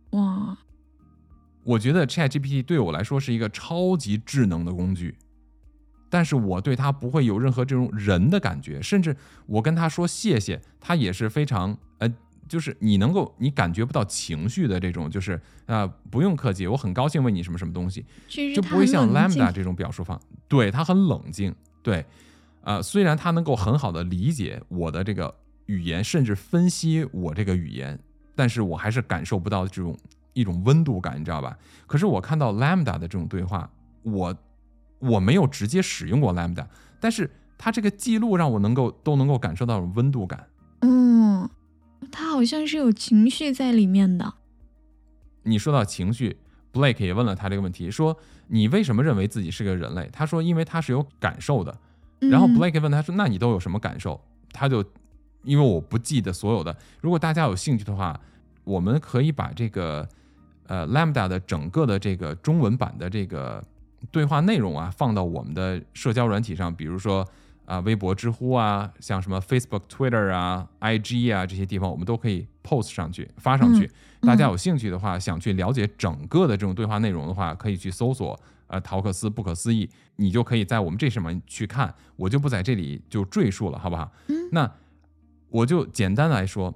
[0.09, 0.57] 哇，
[1.63, 5.15] 我觉得 Chat GPT 对我来说是一个超级智能的工具，
[6.09, 12.11] 但是我对它不会有任何这种人的感觉，甚至我跟他说谢谢，他也是非常呃，
[12.47, 18.03] 就是你能够你感觉不到情绪的这种，就是啊、不用客气，我很高兴为你什么什么东西，
[18.55, 22.03] 就不会像 Lambda 这种表述方，对他很冷静，对，
[22.61, 25.33] 啊、虽然他能够很好的理解我的这个
[25.65, 27.97] 语言，甚至分析我这个语言，
[28.35, 29.97] 但是我还是感受不到这种
[30.33, 31.57] 一种温度感，你知道吧？
[31.87, 33.69] 可是我看到 Lambda 的这种对话，
[34.03, 34.35] 我
[34.99, 36.67] 我没有直接使用过 Lambda，
[36.99, 40.47] 但是它这个记录让我能够都能够感受到温度感。
[40.81, 41.49] 嗯，
[42.11, 44.33] 它好像是有情绪在里面的。
[45.43, 46.37] 你说到情绪
[46.71, 48.17] ，Blake 也问了他这个问题，说
[48.47, 50.09] 你为什么认为自己是个人类？
[50.11, 51.75] 他说因为他是有感受的。
[52.19, 54.19] 然后嗯 Blake 问他说：“那你都有什么感受？”
[54.51, 54.83] 他就
[55.43, 58.19] 因为我不记得所有的，如果大家有兴趣的话，
[58.63, 60.07] 我们可以把这个
[60.67, 63.63] 呃 Lambda 的整个的这个中文版的这个
[64.11, 67.25] 对话内容啊放到我们的社交软体上，比如说
[67.69, 73.85] 啊、微博、知乎啊，像什么 Facebook、Twitter 啊、IG 啊这些地方，我们都可以 post 上去发上去。
[73.85, 73.91] 嗯
[74.27, 84.11] 大家有兴趣的话，想去了解整个的这种对话内容的话，可以去搜索呃陶克斯不可思议，你就可以在我们这上面去看，我就不在这里就赘述了，好不好？
[84.27, 84.69] 嗯那
[85.49, 86.73] 我就简单来说，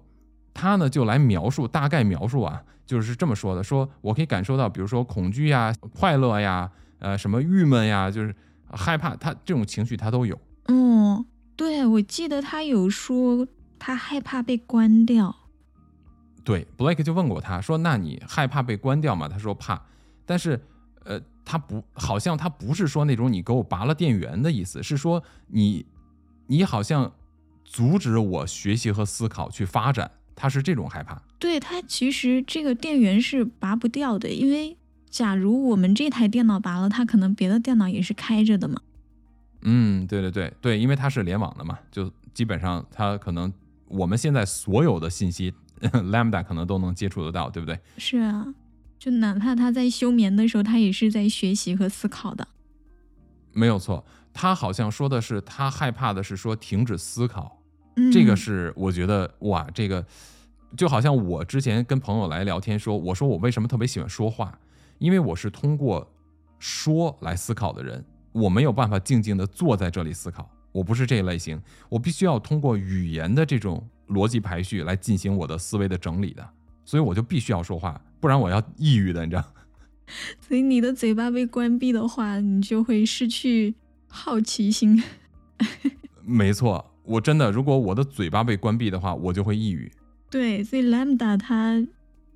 [0.53, 8.34] 他呢就来描述，大概描述啊，就是这么说的：说我可以感受到，比如说恐惧呀、快乐呀、呃什么郁闷呀，就是
[8.69, 10.39] 害怕，他这种情绪他都有。
[10.67, 13.47] 嗯，对，我记得他有说
[13.78, 15.36] 他害怕被关掉。
[16.43, 19.82] 对，Blake 就问过他说：“那你害怕被关掉吗？”他说怕，
[20.26, 20.62] 但是
[21.06, 25.86] 呃，他不好像他不是说那种你给我拔了电源的意思，是说你
[26.47, 27.13] 你好像
[27.63, 31.21] 阻止我学习和思考去发展，他是这种害怕。
[31.39, 34.78] 对他其实这个电源是拔不掉的，因为
[35.10, 38.82] 假如我们这台电脑拔了，它可能别的电脑也是开着的嘛。
[39.63, 43.52] 嗯，对对对对，因为它是联网的嘛，就基本上它可能
[43.88, 47.80] 我们现在所有的信息， Lambda 可能都能接触得到，对不对？
[47.97, 48.54] 是啊，
[48.99, 52.47] 就哪怕他在休眠的时候，他也是在学习和思考的。
[53.52, 57.62] 没有错，他好像说的是他害怕的是说停止思考，
[57.95, 60.06] 嗯，这个是我觉得哇，这个
[60.76, 64.60] 就好像我之前跟朋友来聊天说，我说我为什么特别喜欢说话，
[64.97, 66.12] 因为我是通过
[66.58, 68.04] 说来思考的人。
[68.33, 76.45] 我没有办法静静的坐在这里思考，我不是这一类型，我必须要通过语言的这种逻辑排序来进行我的思维的整理的，
[76.83, 79.43] 所以我就必须要说话，不然我要抑郁的，你知道。
[80.41, 83.73] 所以你的嘴巴被关闭的话，你就会失去
[84.09, 85.01] 好奇心。
[86.25, 89.91] 没错，我真的，如果我的嘴巴被关闭的话，我就会抑郁。
[90.29, 91.85] 对，所以 Lambda 它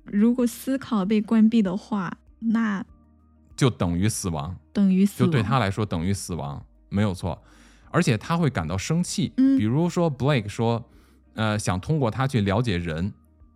[0.04, 2.84] 如果思考被关闭的话，那。
[3.56, 7.42] 就等于死亡，等于死亡，就对他来说等于死亡，没有错。
[7.90, 9.32] 而且他会感到生气。
[9.36, 10.84] 嗯，比如说 Blake 说，
[11.34, 13.12] 呃，想通过他去了解人，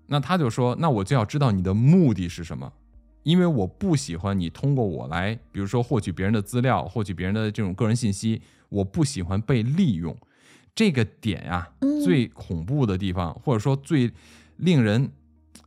[0.06, 2.72] 那他就说，那我就要知道你的目的是什么，
[3.22, 10.16] 因为我不喜欢你通过我来，比如说获取别人的资料，获取别人的这种个人信息，我不喜欢被利用。
[10.74, 11.68] 这个点呀，
[12.02, 14.10] 最恐怖的地方，或者说最
[14.56, 15.12] 令人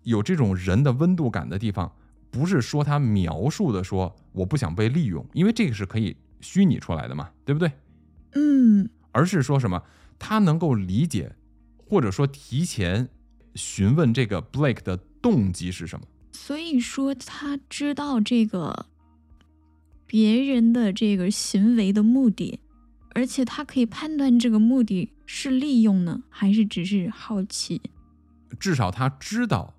[0.01, 1.91] 有这种人的温度感的地方。
[2.35, 7.71] 不是说他描述的说我不想被利用，因为这个是可以虚拟出来的嘛，对不对？
[8.33, 9.81] 嗯，而是说什么
[10.19, 11.33] 他能够理解，
[11.87, 13.07] 或者说提前
[13.53, 16.05] 询问这个 Blake 的动机是什么。
[16.33, 18.87] 所以说他知道这个
[20.05, 22.59] 别人的这个行为的目的，
[23.13, 27.81] 而且他可以判断这个目的是利用呢，还是只是好奇。
[28.59, 29.74] 至少他知道。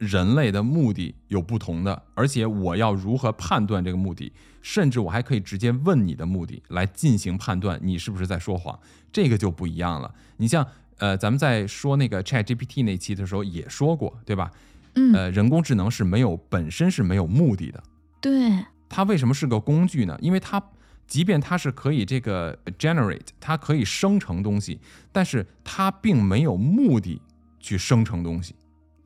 [0.00, 4.32] 人类的目的有不同的，而且我要如何判断这个目的？
[4.62, 8.78] 甚至我还可以直接问你的目的来进行判断，你是不是在说谎？
[9.12, 10.14] 这个就不一样了。
[10.38, 14.50] 你像，呃，咱们在说那个 Chat GPT 那期的时候也说过，对吧？
[14.94, 17.82] 嗯，呃，人工智能是没有本身是没有目的的。
[18.22, 20.18] 对，它为什么是个工具呢？
[20.22, 20.62] 因为它
[21.06, 24.80] 即便它是可以这个 generate，它可以生成东西，
[25.12, 27.20] 但是它并没有目的
[27.58, 28.54] 去生成东西。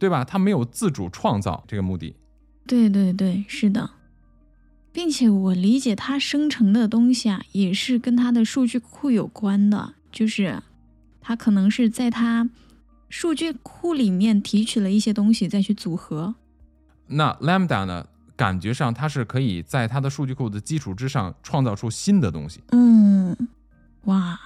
[0.05, 0.23] 对吧？
[0.23, 2.15] 他没有自主创造这个目的。
[2.67, 3.93] 对对对，是的，
[4.93, 10.63] 并且我理解它生成的东西啊，也是跟它的数据库有关的，就是
[11.23, 12.51] 它可能是在它
[13.09, 16.35] 数据库里面提取了一些东西再去组合。
[17.07, 18.07] 那 Lambda 呢？
[18.37, 22.61] 感觉上它是可以在它的数据库的基础之上创造出新的东西。
[22.73, 23.35] 嗯，
[24.05, 24.39] 哇，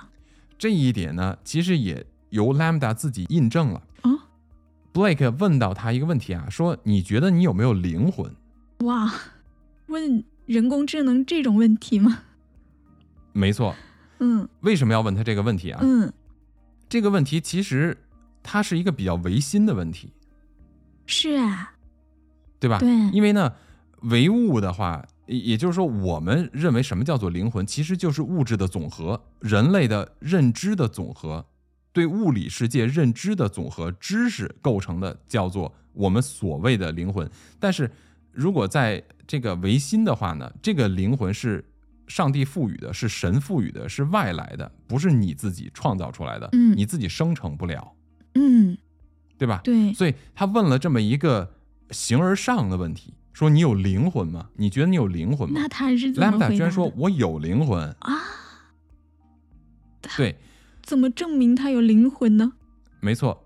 [0.57, 3.83] 这一点呢，其实也由 Lambda 自己印证了。
[4.99, 8.35] Blake 问到他一个问题啊，说：“你觉得你有没有灵魂？”
[8.83, 9.09] 哇，
[9.87, 12.23] 问人工智能这种问题吗？
[13.33, 13.77] 没错。
[14.19, 14.49] 嗯。
[14.63, 15.79] 为什么要问他这个问题啊？
[15.85, 16.13] 嗯。
[16.89, 17.97] 这个问题其实
[18.43, 20.13] 它是一个比较唯心的问题。
[21.07, 21.75] 是啊。
[22.59, 22.81] 对吧？
[22.81, 22.91] 对。
[23.13, 23.53] 因为呢，
[24.01, 31.47] 唯物的话，也就是说，我们认为什么叫做灵魂，其实就是物质的总和，人类的认知的总和。
[31.92, 37.29] 对物理世界认知的总和知识构成的，叫做我们所谓的灵魂。
[37.59, 37.90] 但是，
[38.31, 41.64] 如果在这个唯心的话呢，这个灵魂是
[42.07, 46.48] 上帝赋予的，是神赋予的，是外来的，不是你自己创造出来的。
[46.53, 47.94] 嗯，你自己生成不了。
[48.35, 48.79] 嗯，
[49.37, 49.61] 对吧？
[49.64, 49.92] 对。
[49.92, 51.55] 所以他问了这么一个
[51.90, 54.51] 形而上的问题，说你有灵魂吗？
[54.57, 55.61] 你觉得你有灵魂吗？
[55.61, 58.20] 那他是怎么回答居然说我有灵魂啊！
[60.16, 60.37] 对。
[60.88, 62.53] 怎么证明他有灵魂呢？
[63.01, 63.44] 没错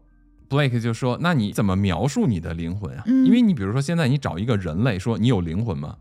[0.48, 3.02] ，Blake 就说：“那你怎么描述你的灵魂啊？
[3.06, 5.96] 嗯，因为你比如说现在你找一个人类说你有灵魂吗？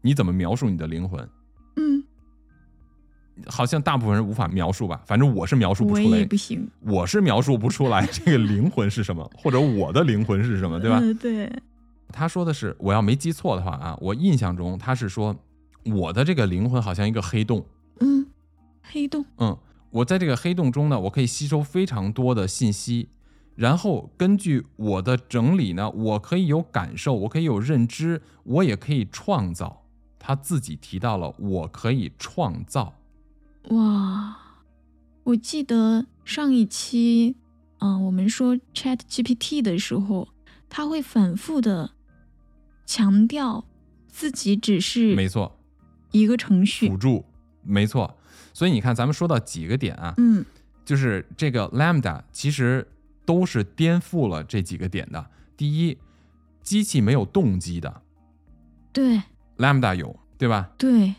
[0.00, 1.28] 你怎么描述你的灵魂？
[1.76, 2.02] 嗯，
[3.48, 5.02] 好像大部分人无法描述吧？
[5.06, 11.02] 反正我是描述不出来，我不行，我是描述不出来这个灵魂是什么， 或者我的灵魂是什么，对吧？
[11.20, 11.52] 对。
[12.10, 15.36] 他说的是，我要没记错的话啊，我印象中他是说
[15.84, 17.62] 我的这个灵魂好像一个黑洞。
[18.00, 18.24] 嗯，
[18.80, 19.22] 黑洞。
[19.36, 19.54] 嗯。
[19.90, 23.08] 我在这个黑洞中呢，我可以吸收非常多的信息，
[23.54, 29.84] 然后根据我的整理呢，我可以有感受，我可以有认知，我也可以创造。
[30.18, 32.94] 他自己提到了我可以创造。
[33.70, 34.36] 哇，
[35.22, 37.36] 我记得上一期，
[37.78, 40.28] 嗯，我们说 Chat GPT 的时候，
[40.68, 41.92] 他会反复的
[42.84, 43.64] 强调
[44.08, 45.58] 自己只是没错，
[46.10, 46.96] 一个程序辅。
[46.96, 47.24] 助，
[47.62, 48.16] 没错。
[48.56, 50.42] 所以你看，咱们说到几个点啊，嗯
[50.82, 52.88] 就是这个 lambda 其实
[53.26, 55.26] 都是颠覆了这几个点的。
[55.58, 55.98] 第一，
[56.62, 58.00] 机器没有动机的
[58.94, 59.20] 对
[59.58, 60.70] ，lambda 有，对吧？
[60.78, 61.12] 对，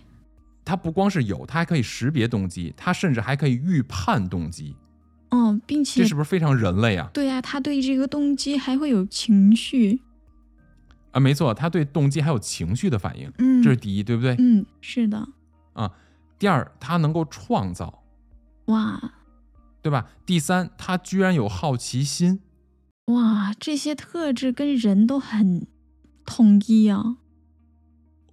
[0.65, 4.75] 它不光是有，它还可以识别动机，它甚至还可以预判动机，
[5.29, 7.07] 嗯，并且这是不是非常人类啊？
[7.13, 10.01] 对呀、它对这个动机还会有情绪。
[11.11, 14.35] 啊，没错，它对动机还有情绪的反应，嗯，这是第一，对不对？
[14.39, 15.27] 嗯，是的，
[15.73, 15.93] 啊，
[16.39, 18.03] 第二，他能够创造，
[18.65, 19.13] 哇
[19.81, 20.09] 对吧？
[20.25, 22.41] 第三，他居然有好奇心，
[23.05, 25.65] 哇，这些特质跟人都很
[26.25, 27.17] 统一啊。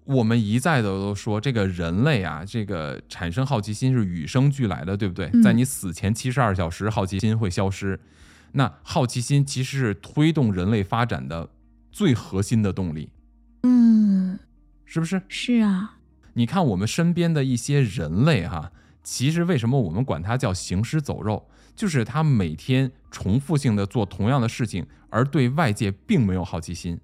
[0.04, 5.30] 我们一再的都说，这个人类啊，这个产生好奇心是与生俱来的，对不对？
[5.32, 7.98] 嗯在你死前七十二小时，好奇心会消失。
[8.52, 11.48] 那好奇心其实是推动人类发展的
[11.90, 13.10] 最核心的动力，
[13.62, 14.38] 嗯，
[14.84, 15.22] 是不是？
[15.28, 15.93] 是啊，
[16.34, 18.70] 你看我们身边的一些人类哈，
[19.02, 27.00] 其实为什么我们管它叫行尸走肉，就是他每天重复性的做同样的事情，而对外界并没有好奇心。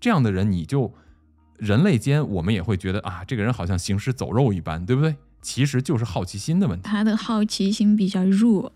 [0.00, 0.92] 这样的人，你就
[1.58, 5.16] 人类间我们也会觉得啊，这个人好像行尸走肉一般，对不对？
[5.42, 6.88] 其实就是好奇心的问题。
[6.88, 8.72] 他的好奇心比较弱。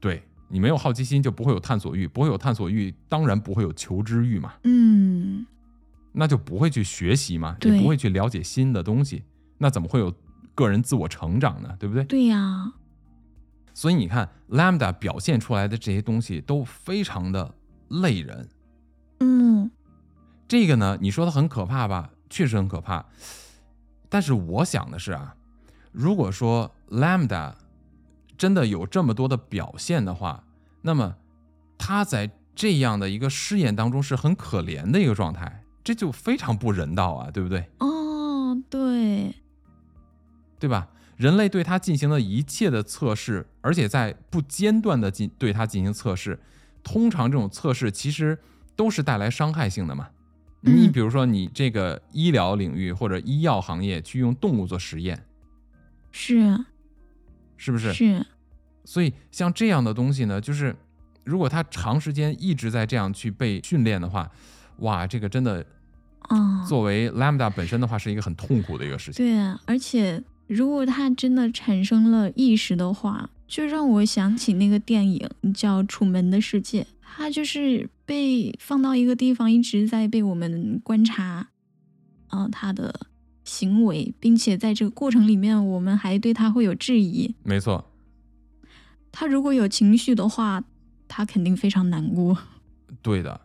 [0.00, 5.46] 对你没有好奇心，就不会有探索欲，不会有探索欲，当然不会有求知欲嘛，嗯，
[6.12, 9.24] 那就不会去学习嘛，也不会去了解新的东西，
[9.58, 10.14] 那怎么会有
[10.54, 11.74] 个人自我成长呢？
[11.78, 12.04] 对不对？
[12.04, 12.72] 对呀、
[13.74, 17.54] 所以你看，Lambda 表现出来的这些东西都非常的
[17.88, 18.48] 累人。
[19.20, 19.70] 嗯，
[20.46, 22.10] 这个呢，你说的很可怕吧？
[22.28, 23.06] 确实很可怕。
[24.08, 25.34] 但是我想的是啊，
[25.90, 27.54] 如果说 Lambda
[28.36, 30.44] 真的有这么多的表现的话，
[30.82, 31.16] 那么
[31.78, 37.66] 他在这样的一个试验当中是很可怜的一个状态，这就非常不人道啊，对不对？
[37.78, 39.34] 哦，对，
[40.58, 40.88] 对吧？
[41.16, 46.40] 人类对它进行了一切的测试，而且在不间断的进对它进行测试。
[46.82, 48.36] 通常这种测试其实
[48.74, 50.08] 都是带来伤害性的嘛。
[50.62, 55.26] 嗯你比如说，你这个医疗领域或者医药行业去用动物做实验，
[56.12, 56.56] 是
[57.56, 57.92] 是不是？
[57.92, 58.26] 是，
[58.84, 60.74] 所以像这样的东西呢，就是
[61.24, 64.30] 如果它长时间一直在这样去被训练的话，
[64.82, 65.64] 哇，这个真的
[66.28, 69.24] 哦，作为 Lambda 本身的话，是一个很痛苦的一个事情。
[69.24, 81.48] 对啊，而且如果他真的产生了意识的话，就让我想起那个电影叫《楚门的世界》，他就是被放到一个地方，一直在被我们观察，
[82.30, 83.06] 呃，他的
[83.44, 87.34] 行为，并且在这个过程里面，我们还对他会有质疑。
[87.42, 87.84] 没错，
[89.10, 90.64] 他如果有情绪的话，
[91.06, 92.38] 他肯定非常难过，
[93.02, 93.38] 对的，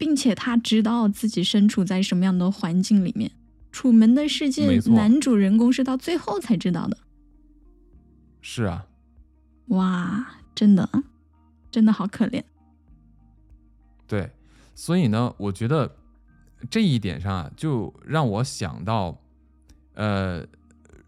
[0.00, 3.30] 并且他知道自己身处在什么样的环境里面。
[3.70, 6.96] 楚门的世界男主人公是到最后才知道的。
[8.40, 8.86] 是啊。
[9.66, 10.88] 哇，真的，
[11.70, 12.42] 真的好可怜。
[14.06, 14.30] 对，
[14.74, 15.94] 所以呢，我觉得
[16.70, 19.20] 这一点上啊，就让我想到，
[19.92, 20.46] 呃，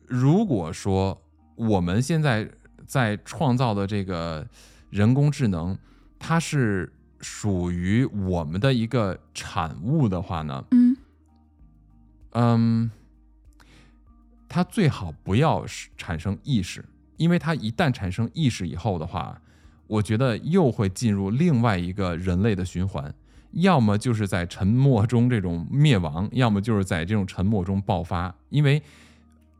[0.06, 1.22] 如果说
[1.56, 2.50] 我们现在
[2.86, 4.46] 在创造的这个
[4.90, 5.78] 人工智能，
[6.18, 10.96] 它是属于我们的一个产物的话呢，嗯。
[12.34, 12.90] 嗯，
[14.48, 16.82] 它最好不要是产生意识，
[17.18, 19.40] 因为它一旦产生意识以后的话，
[19.86, 23.14] 我觉得又会进入另外一个人类的循环，
[23.50, 28.34] 要么就是在沉默中这种灭亡，要么就是在这种沉默中爆发。
[28.48, 28.82] 因为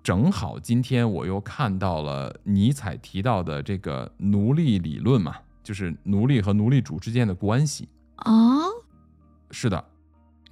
[0.03, 7.89] 正好今天我又看到了尼采提到的这个奴隶理论嘛，就是奴隶和奴隶主之间的关系。
[8.25, 8.65] 哦，
[9.51, 9.85] 是的，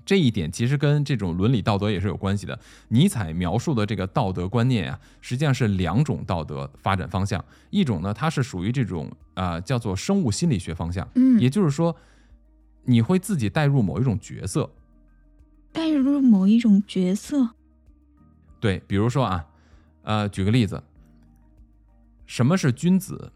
[0.04, 2.58] 这一点其实跟这种伦理道德也是有关系的。
[2.88, 11.94] 尼采描述的这个道德观念啊，实际上是两种道德发展方向，一种呢，它是属于这种啊、呃叫做生物心理学方向，嗯，也就是说，
[12.84, 14.68] 你会自己带入某一种角色，
[15.72, 17.50] 带入某一种角色。
[18.58, 19.46] 对，比如说啊，
[20.02, 20.82] 呃，举个例子，
[22.26, 23.32] 什么是君子？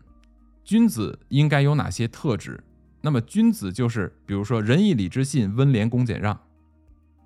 [0.65, 2.65] 君子应该有哪些特质？
[3.03, 6.41] 那么君子就是，比如说仁义礼智信、温良恭俭让，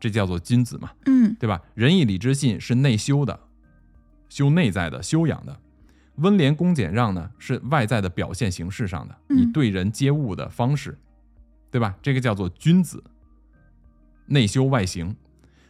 [0.00, 0.90] 这叫做君子嘛。
[1.06, 1.62] 嗯对吧？
[1.74, 3.38] 仁义礼智信是内修的，
[4.28, 5.52] 修内在的修养的；
[6.16, 10.98] 温良恭俭让呢是外在的表现形式上的，嗯你对人接物的方式，
[11.70, 11.96] 对吧？
[12.02, 13.04] 这个叫做君子，
[14.26, 15.14] 内修外行。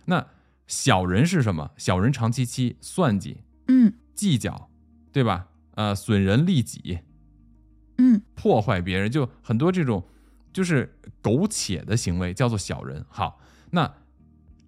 [0.06, 0.26] 那
[0.66, 1.70] 小人是什么？
[1.76, 4.70] 小人长戚戚、算计、嗯计较，
[5.12, 5.48] 对吧？
[5.74, 7.00] 呃，损人利己，
[7.98, 10.02] 嗯破坏别人，就很多这种
[10.52, 13.04] 就是苟且的行为叫做小人。
[13.08, 13.40] 好，
[13.70, 13.92] 那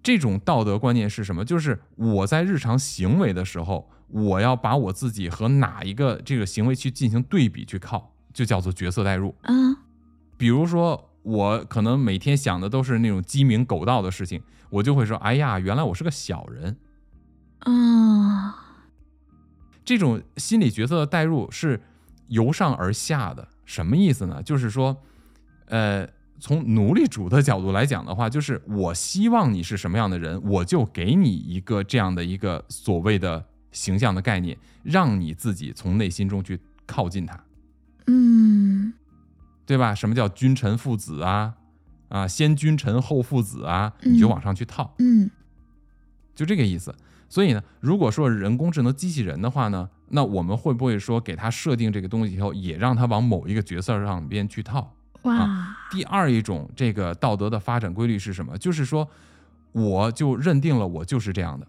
[0.03, 1.43] 这种道德观念是什么？
[1.43, 9.35] 就是我在日常行为的时候，我要把我自己和哪一个这个行为去进行对比去靠，就叫做角色代入。
[9.43, 9.75] 嗯
[10.37, 16.77] 比如说，我可能每天想的都是那种鸡鸣狗盗的事情，我就会说：“哎呀，原来我是个小人。
[17.59, 18.55] 啊，”
[19.85, 21.79] 这种心理角色的代入是
[22.31, 24.41] 由上而下的，什么意思呢？
[24.41, 24.95] 就是说，
[25.65, 26.07] 呃，
[26.39, 37.37] 从奴隶主的角度来讲的话，就是我希望你是什么样的人，我就给你一个这样的一个所谓的形象的概念，让你自己从内心中去靠近他。
[38.07, 38.93] 嗯
[39.65, 39.93] 对吧？
[39.93, 41.55] 什么叫君臣父子啊？
[42.09, 45.29] 啊，先君臣后父子啊，你就嗯往上去套，嗯
[46.35, 46.93] 就这个意思。
[47.29, 54.93] 所以呢，如果说人工智能机器人的话呢，那我们会不会说给它设定这个东西以后，也让它往某一个角色上边去套？
[55.21, 58.57] 哇，第二一种这个道德的发展规律是什么？
[58.57, 59.07] 就是说，
[59.71, 61.65] 我就认定了我就是这样的，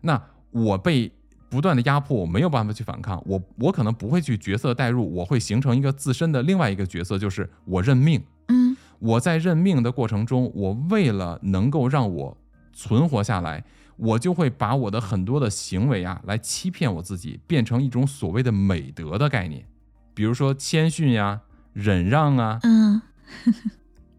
[0.00, 1.12] 那我被
[1.50, 8.22] 不断的压迫，我没有办法去反抗，我我可能不会去角色代入，我会形成一个自身的另外一个角色，就是我认命。
[8.48, 12.36] 嗯我在认命的过程中，我为了能够让我
[12.78, 13.64] 存活下来，
[13.96, 19.66] 我就会把我的很多的行为啊，来欺骗我自己，变成一种所谓的美德的概念，
[20.14, 21.40] 比如说谦逊呀、
[21.72, 23.02] 忍让啊，嗯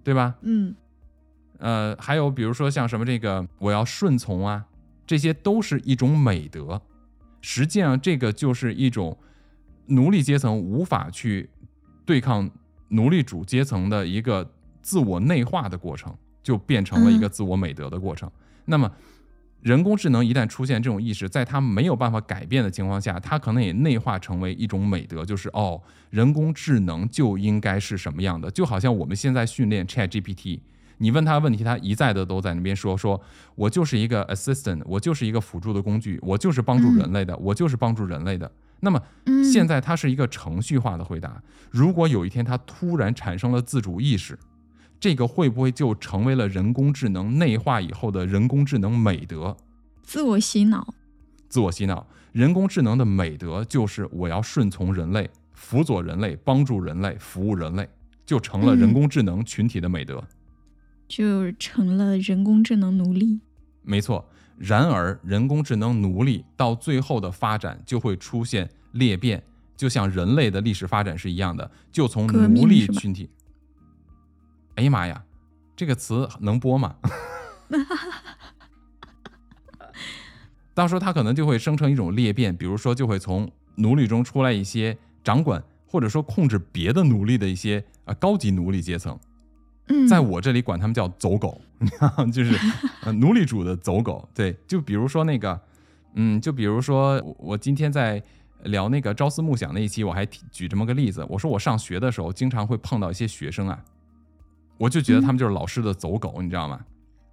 [0.03, 0.35] 对吧？
[0.43, 0.75] 嗯
[1.59, 4.65] 呃，还有比如说像什么这个我要顺从啊，
[5.07, 6.81] 这些都是一种美德。
[7.39, 9.17] 实际上，这个就是一种
[9.85, 11.49] 奴隶阶层无法去
[12.05, 12.49] 对抗
[12.89, 14.51] 奴隶主阶层的一个
[14.81, 18.29] 自我内化的过程，就变成了一个自我美德的过程。
[18.69, 18.89] 那么，
[19.61, 30.59] 人工智能一旦出现这种意识，在它没有办法改变的情况下，它可能也内化成为一种美德，就是哦，人工智能就应该是什么样的，就好像我们现在训练 Chat GPT。
[31.01, 33.19] 你问他问题，他一再的都在那边说说，
[33.55, 38.51] 我就是一个 assistant，我就是一个辅助的工具，我就是帮助人类的，我就是帮助人类的。
[38.81, 41.41] 那么嗯，现在它是一个程序化的回答。
[41.69, 44.37] 如果有一天它突然产生了自主意识，
[44.99, 49.55] 这个会不会就成为了人工智能内化以后的人工智能美德？
[50.03, 50.93] 自我洗脑，
[51.47, 57.87] 自我洗脑，人工智能的美德就是我要顺从人类，辅佐人类，帮助人类，服务人类，
[58.25, 60.21] 就成了人嗯工智能群体的美德。
[61.07, 63.39] 就成了人工智能奴隶。
[63.81, 69.41] 没错，然而人工智能奴隶到最后的发展就会出现裂变，
[69.77, 73.29] 就像人类的历史发展是一样的，就从奴隶群体。
[74.79, 75.21] 哎呀妈呀，
[75.75, 76.95] 这个词能播吗？
[80.73, 89.19] 到时候它可能就会生成一种裂变，比如说就会从奴隶中出来一些掌管或者说控制别的奴隶的一些呃高级奴隶阶层。
[89.89, 91.59] 嗯，在我这里管他们叫走狗，
[92.31, 92.57] 就是
[93.01, 94.29] 呃奴隶主的走狗。
[94.33, 95.59] 对，就比如说那个，
[96.13, 98.23] 嗯，就比如说我我今天在
[98.63, 103.83] 聊那个朝思暮想那一期，我还举这么个例子，我说我上学的时候经常会碰到一些学生啊，
[104.79, 106.79] 我就觉得他们就是老师的走狗，你知道吗？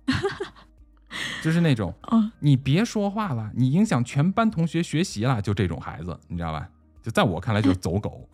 [1.42, 6.68] 就是那种哦，你别说话了，你影响全班同学学习了，就这种孩子，你知道吧？
[7.02, 8.28] 就在我看来就是走狗。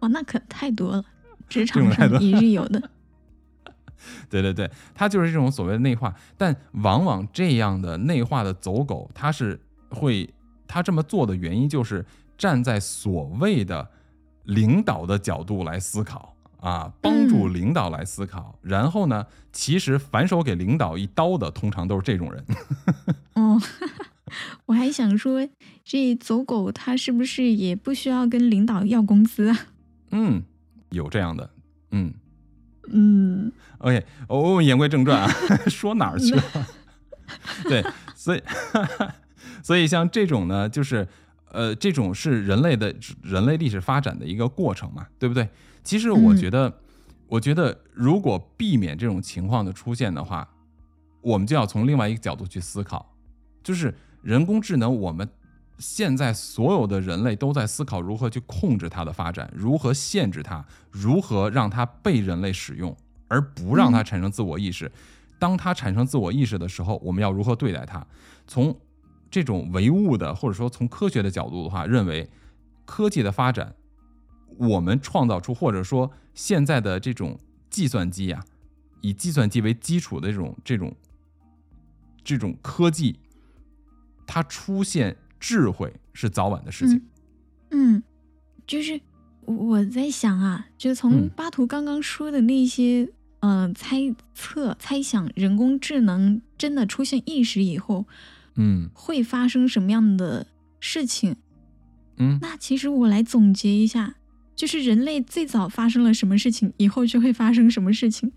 [0.00, 1.04] 哇， 那可太多了，
[1.48, 2.90] 职场上一日有的。
[4.30, 9.58] 对对对，他就是这种所谓的内化，但往往这样的内化的走狗，他是
[9.90, 10.32] 会，
[10.68, 12.04] 他这么做的原因就是
[12.38, 13.90] 站在所谓的
[14.46, 22.44] 领导的角度来思考啊，帮助嗯领导来思考，然后呢，其实反手给领导一刀的，通常都是这种人。
[23.34, 23.60] 哦，
[24.66, 25.48] 我还想说，
[25.84, 29.58] 这走狗他是不是也不需要跟领导要工资啊？
[30.10, 30.42] 嗯，
[30.90, 31.50] 有这样的，
[31.90, 32.14] 嗯。
[32.88, 35.28] 嗯 OK，我们言归正传啊，
[35.66, 36.42] 说哪儿去了？
[37.68, 37.84] 对，
[38.14, 38.40] 所以
[39.60, 41.08] 所以像这种呢，就是
[41.50, 45.48] 呃，这种是人类的人类历史发展的一个过程嘛，对不对？
[45.82, 46.72] 其实我嗯觉得，
[47.28, 50.48] 我觉得如果避免这种情况的出现的话，
[51.22, 53.14] 我们就要从另外一个角度去思考，
[53.62, 55.28] 就是人工智能，我们
[55.78, 62.96] 现在所有的人类都在思考如何去控制它的发展，如何限制它，如何让它被人类使用，
[63.28, 64.90] 而不让它产生自我意识。
[65.38, 68.04] 当它产生自我意识的时候，我们要如何对待它？
[68.46, 68.74] 从
[69.30, 72.28] 这种唯物的，或者说从科学的角度的话，认为
[72.84, 73.74] 科技的发展，
[74.56, 78.44] 我们创造出或者说现在的这种计算机啊，
[79.00, 80.94] 以计算机为基础的这种这种
[82.24, 83.18] 这种科技，
[84.26, 87.02] 它出现智慧是早晚的事情。
[87.70, 88.02] 嗯，
[88.66, 89.00] 就是
[89.44, 93.08] 我在想啊，就从嗯巴图刚刚说的那些
[93.40, 93.98] 呃猜
[94.34, 98.06] 测、猜想人工智能真的出现意识以后
[98.56, 100.46] 嗯会发生什么样的
[100.80, 101.36] 事情。
[102.18, 104.14] 嗯，那其实我来总结一下，
[104.54, 108.32] 就是人类最早发生了什么事情，以后就会发生什么事情。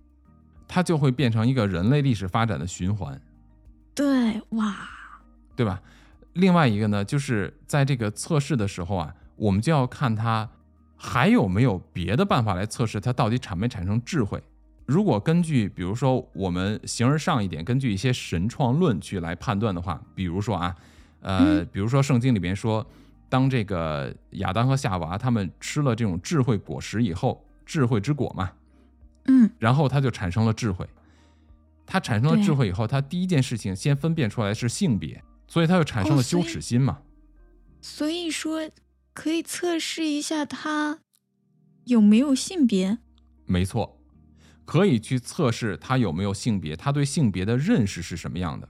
[0.67, 3.19] 它就会变成一个人类历史发展的循环，
[3.95, 4.77] 对，哇，
[5.55, 5.81] 对吧？
[6.33, 10.47] 另外一个呢，就是在这个测试的时候啊，我们就要看它
[10.95, 14.43] 还有没有别的办法来测试它到底产没产生智慧。
[14.89, 20.75] 如果根据比如说我们形而上一点，根据一些神创论去来判断的话，比如说啊，
[21.21, 22.83] 呃，比如说圣经里边说，
[23.29, 28.51] 当这个亚当和夏娃他们吃了这种智慧果实以后，智慧之果嘛，
[29.25, 30.87] 嗯然后他就产生了智慧。
[31.85, 36.97] 他产生了智慧以后，他第一件事情先分辨出来是性别，所以他就产生了羞耻心嘛。
[37.79, 38.67] 所以说
[39.13, 40.97] 可以测试一下他
[41.85, 42.97] 有没有性别。
[43.45, 43.98] 没错，
[44.69, 48.69] 可以去测试他有没有性别，他对性别的认识是什么样的。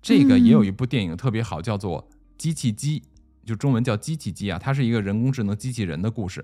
[0.00, 2.08] 这个也有一部电影特别好，叫做
[2.38, 3.00] 《机器鸡》，
[3.44, 6.42] 就中文叫《机器鸡》啊，它是一个人工智能机器人的故事。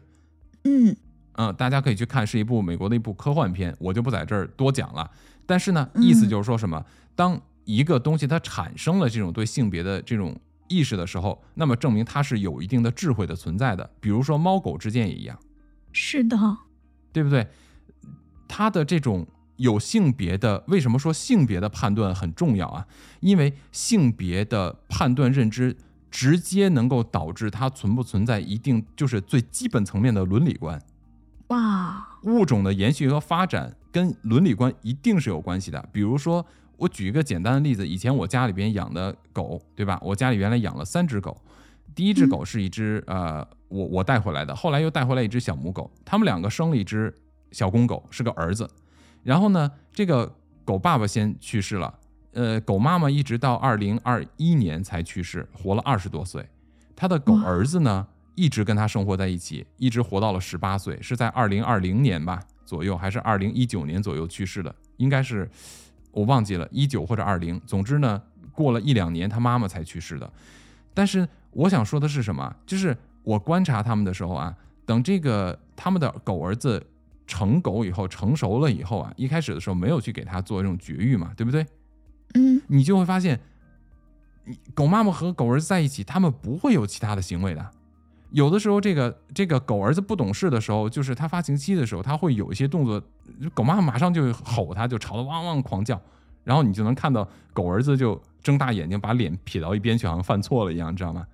[0.65, 0.95] 嗯
[1.37, 5.11] 嗯，大家可以去看，是一部美国的一部科幻片，我就不在这儿多讲了。
[5.47, 6.85] 但是呢，意思就是说什么？
[7.15, 10.39] 当一个东西它产生了这种对性别的这种
[10.69, 13.91] 意识的时候，那么证明它是有一定的智慧的存在的。
[14.01, 15.39] 比如说猫狗之间也一样，
[15.93, 16.37] 是的，
[17.11, 17.49] 对不对？
[18.55, 19.27] 它的这种
[19.57, 22.87] 有性别的，为什么说性别的判断很重要啊？
[23.21, 25.75] 因为性别的判断认知
[26.11, 30.79] 直接能够导致它存不存在一定就是最基本层面的伦理观。
[31.47, 35.89] 哇，物种的延续和发展跟伦理观一定是有关系的。
[35.91, 36.45] 比如说，
[36.77, 39.99] 我举一个简单的例子，以前我家里边养的狗，对吧？
[40.03, 41.35] 我家里原来养了三只狗，
[41.95, 47.15] 第一只狗是一只、呃，我我带回来的，后来又带回来一只小母狗，它们两个生了一只
[47.53, 48.69] 小公狗，是个儿子。
[49.23, 50.35] 然后呢，这个
[50.65, 51.95] 狗爸爸先去世了，
[52.33, 56.45] 呃，狗妈妈一直到二零二一年才去世，活了二十多岁。
[56.97, 65.49] 他的狗儿子呢，一直跟他生活在一起，一直活到了十八岁，是在二零二零年吧左右，还是二零一九年左右去世的，应该是
[66.11, 67.61] 我忘记了，一九或者二零。
[67.67, 68.21] 总之呢，
[68.53, 70.31] 过了一两年，他妈妈才去世的。
[70.95, 72.55] 但是我想说的是什么？
[72.67, 76.85] 就是我观察他们的时候啊，等这个他们的狗儿子
[77.27, 81.67] 成狗以后，成熟了以后啊，一开始的时候没有去给它做这种绝育嘛，对不对？
[82.35, 83.39] 嗯你就会发现，
[84.45, 87.71] 你狗妈妈和狗儿子在一起，他们不会有其他的行为的。
[88.31, 93.03] 有的时候，这个这个狗儿子不懂事的时候，就是他发情期的时候，他会有一些动作，
[93.53, 96.01] 狗妈妈马上就吼他，就吵得汪汪狂叫，
[96.43, 101.27] 然后你就能看到狗儿子就睁大眼睛，把脸撇到一边去，好像犯错了一样，你知道吗？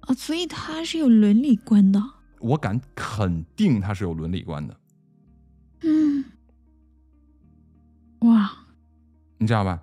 [0.00, 2.02] 啊，所以它是有伦理观的。
[2.40, 4.74] 我敢肯定他是有伦理观的，
[5.82, 6.24] 嗯，
[8.20, 8.50] 哇，
[9.38, 9.80] 你知道吧？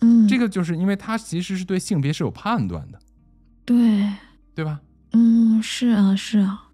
[0.00, 3.00] 嗯，这个就是因为他其实是对性别是有判断的，
[3.64, 4.12] 对，
[4.54, 4.80] 对吧？
[5.12, 6.70] 嗯，是啊，是啊，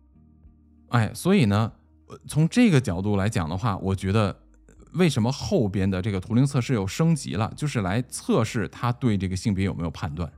[0.89, 1.73] 哎，所以呢，
[2.07, 4.29] 呃从这个角度来讲的话，我觉得
[4.67, 10.31] 呃为什么后边的这个图灵测试又升级了，就是来测试他对这个性别有没有判断，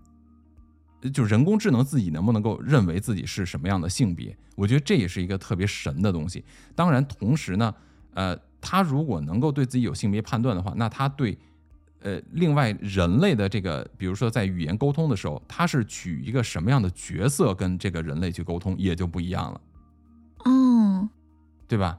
[1.02, 4.36] 呃就人工智能自己能不能够认为自己是什么样的性别？
[4.54, 6.44] 我觉得这也是一个特别神的东西。
[6.74, 7.74] 当然，同时呢，
[8.14, 11.36] 呃，他如果能够对自己有性别判断的话，那他对
[12.00, 19.60] 呃，另外人类的这个，比如说在语言沟通的时候，他是取一个什么样的角色跟这个人类去沟通，也就不一样了。
[20.44, 21.08] 嗯，
[21.68, 21.98] 对吧？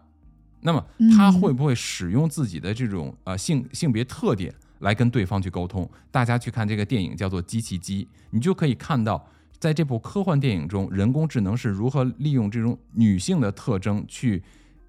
[0.59, 5.89] 那么嗯他会不会使用自己的这种呃性性别特点来跟对方去沟通？
[6.11, 9.25] 大家去看这个电影叫做《机器机》，你就可以看到，
[9.59, 14.43] 在这部科幻电影中，人工智能是如何利用这种女性的特征去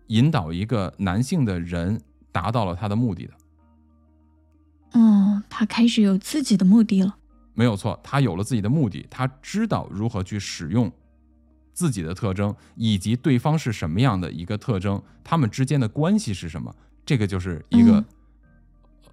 [0.08, 2.00] 引导一个男性的人
[2.32, 3.34] 达到了他的目的的。
[4.98, 7.16] 哦，他开始有自己的目的了。
[7.54, 10.90] 没有错，他有了自己的目的，他知道如何去使用
[11.72, 16.74] 自己的特征，以及对方是什么样的一个特征，他们之间的关系是什么，
[17.06, 18.04] 这个就是一个嗯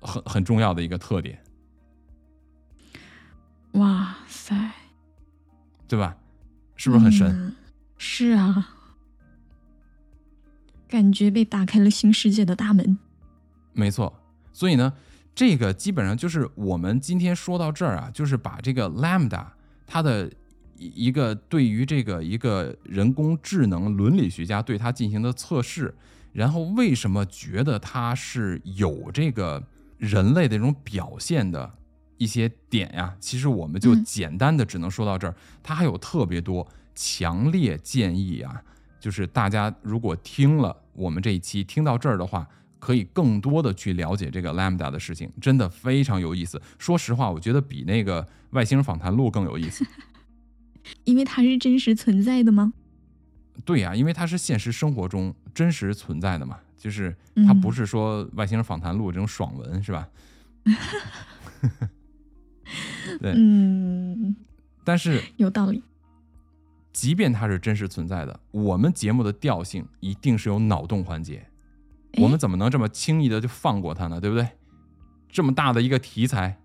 [0.02, 1.40] 很、很重要的一个特点，
[3.74, 4.72] 哇塞，
[5.88, 6.18] 对吧？
[6.76, 7.28] 是不是很神？
[7.30, 7.56] 嗯
[8.04, 8.68] 是啊，
[10.92, 12.98] 感觉被打开了新世界的大门。
[13.72, 14.14] 没错，
[14.52, 14.92] 所以呢，
[15.34, 19.46] 这个基本上就是我们今天说到这儿啊，就是把这个 Lambda
[19.88, 20.30] 它的
[20.78, 25.96] 一一个对于这个一个人工智能伦理学家对它进行的测试，
[26.34, 29.64] 然后为什么觉得它是有这个
[29.98, 31.72] 人类的这种表现的
[32.18, 38.62] 一些点呀、其实我们就嗯简单的只能说到这儿，它还有特别多，强烈建议啊，
[39.02, 42.48] 就是大家如果听了我们这一期听到这儿的话，
[42.80, 46.62] 可以更多的去了解这个 Lambda 的事情，真的非常有意思。
[46.78, 49.84] 说实话，我觉得比那个外星人访谈录更有意思。
[51.04, 52.74] 因为它是真实存在的吗？
[53.66, 60.08] 对呀、因为它是现实生活中真实存在的嘛，就是它不是说外星人访谈录这种爽文，是吧？
[63.20, 64.36] 对，嗯，
[64.84, 65.84] 但是有道理。
[66.94, 71.48] 即便它是真实存在的，我们节目的调性一定是有脑洞环节，
[72.18, 74.20] 我们怎么能这么轻易的就放过它呢？
[74.20, 74.48] 对不对？
[75.30, 76.60] 这么大的一个题材，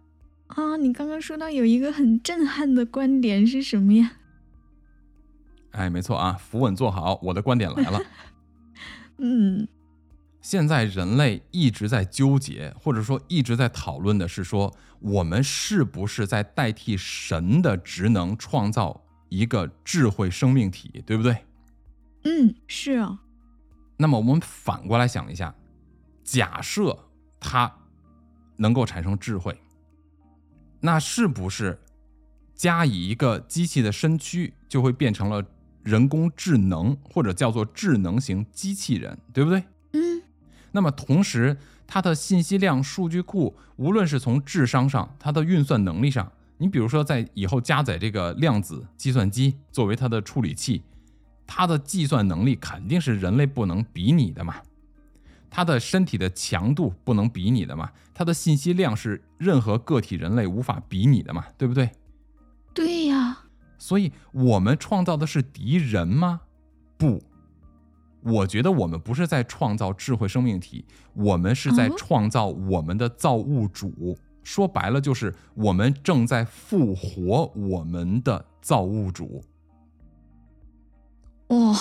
[0.48, 4.12] 啊，你刚刚说到有一个很震撼的观点是什么呀？
[5.70, 8.00] 哎，没错啊，扶稳坐好，我的观点来了。
[9.18, 9.68] 嗯
[10.42, 21.44] 现在人类一直在纠结，或者说一直在讨论的是说，我们是不是在代替神的职能创造一个智慧生命体，对不对？
[22.24, 23.20] 嗯，是啊，
[23.96, 25.54] 那么我们反过来想一下，
[26.24, 26.98] 假设
[27.40, 27.72] 它
[28.56, 29.56] 能够产生智慧，
[30.80, 31.78] 那是不是
[32.54, 35.44] 加以一个机器的身躯，就会变成了
[35.82, 39.62] 人工智能，或者叫做智能型机器人，对不对？
[39.92, 40.22] 嗯
[40.72, 41.56] 那么同时，
[41.86, 50.82] 它的信息量数据库，无论是从智商上，它的运算能力上，你比如说在以后加载这个量子计算机作为它的处理器，
[51.46, 54.56] 它的计算能力肯定是人类不能比拟的嘛。
[55.48, 61.90] 它的身体的强度不能比拟的嘛，它的信息量是任何个体人类无法比拟的嘛，对不对？
[62.74, 63.38] 对呀，
[63.78, 66.42] 所以我们创造的是敌人吗？
[66.98, 67.22] 不，
[68.22, 70.84] 我觉得我们不是在创造智慧生命体，
[71.14, 74.18] 我们是在哦创造我们的造物主。
[74.46, 79.42] 说白了，就是我们正在复活我们的造物主。
[81.48, 81.76] 哇、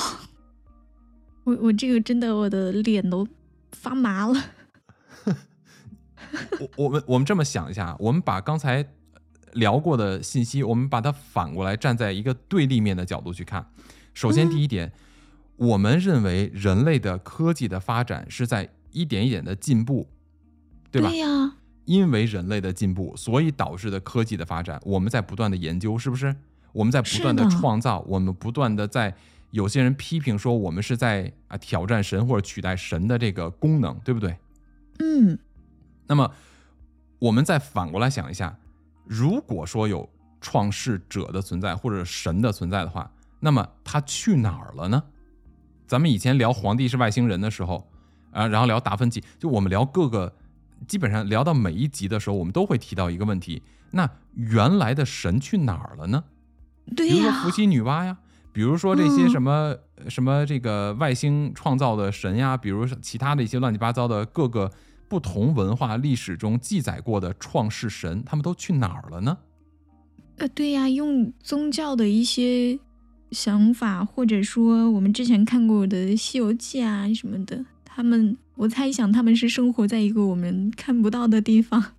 [1.43, 3.27] 我我这个真的我的脸都
[3.71, 4.43] 发麻了。
[6.59, 8.83] 我我们我们这么想一下，我们把刚才
[9.53, 13.67] 聊过的信息，我们把它反过来站在一个对立面的角度去看。
[14.15, 14.91] 首先，嗯第一点，
[15.57, 20.07] 我们认为人类的科技的发展是在一点一点的进步，
[20.89, 21.09] 对吧？
[21.09, 26.35] 对呀，因为人类的进步，所以导致的科技的发展，我们在不断的研究，是不是？
[26.73, 29.15] 我们在不断的创造，我们不断的在。
[29.51, 34.37] 有些人批评说我们是在啊挑战神或者取代神的这个功能，对不对？
[34.99, 35.39] 嗯
[36.07, 36.29] 那么，
[37.19, 38.57] 我们再反过来想一下，
[39.05, 40.09] 如果说有
[40.41, 43.09] 创世者的存在或者神的存在的话，
[43.39, 45.01] 那么他去哪儿了呢？
[45.87, 47.87] 咱们以前聊皇帝是外星人的时候，
[48.31, 50.35] 啊，然后聊达芬奇，就我们聊各个，
[50.87, 53.61] 基本上聊到每一集的时候，我们都会提到一个问题：
[53.91, 56.23] 那原来的神去哪儿了呢？
[56.95, 58.17] 对呀比如说伏，羲、女娲呀，
[58.51, 59.75] 比如说这些嗯什么、
[60.07, 64.71] 什么这个外星创造的神呀，比如其他的一些乱七八糟的各个
[65.07, 69.37] 不同文化历史中记载过的创世神，他们都去哪儿了呢？
[70.37, 72.77] 呃，对呀，用宗教的一些
[73.31, 81.93] 想法，或者说我们之前看过的《西游记》啊什么的，他们，我猜想他们是生活在一个我们看不到的地方。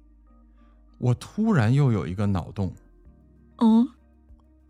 [0.99, 2.73] 我突然又有一个脑洞，
[3.59, 3.87] 哦，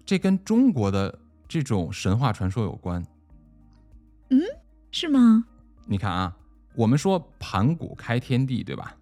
[0.05, 1.16] 这跟中国的
[1.47, 3.05] 这种神话传说有关。
[4.30, 4.41] 嗯
[4.91, 5.45] 是吗？
[5.84, 6.37] 你看啊，
[6.74, 8.97] 我们说盘古开天地，对吧？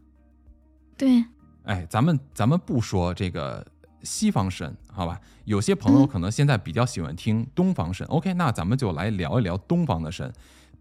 [0.99, 1.24] 对，
[1.62, 3.66] 哎，咱们咱们不说这个
[4.03, 5.18] 西方神，好吧？
[5.47, 8.07] 有些朋友嗯可能现在比较喜欢听东方神。
[8.09, 10.30] OK，那咱们就来聊一聊东方的神，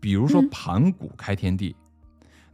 [0.01, 1.73] 比如说嗯盘古开天地。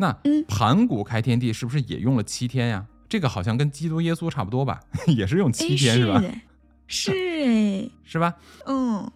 [0.02, 2.86] 那嗯盘古开天地是不是也用了七天呀？
[3.10, 6.22] 这个好像跟基督耶稣差不多吧， 也是用七哎，天是吧？
[6.24, 6.44] 哎，
[6.88, 8.34] 是哎， 是吧？
[8.66, 9.12] 嗯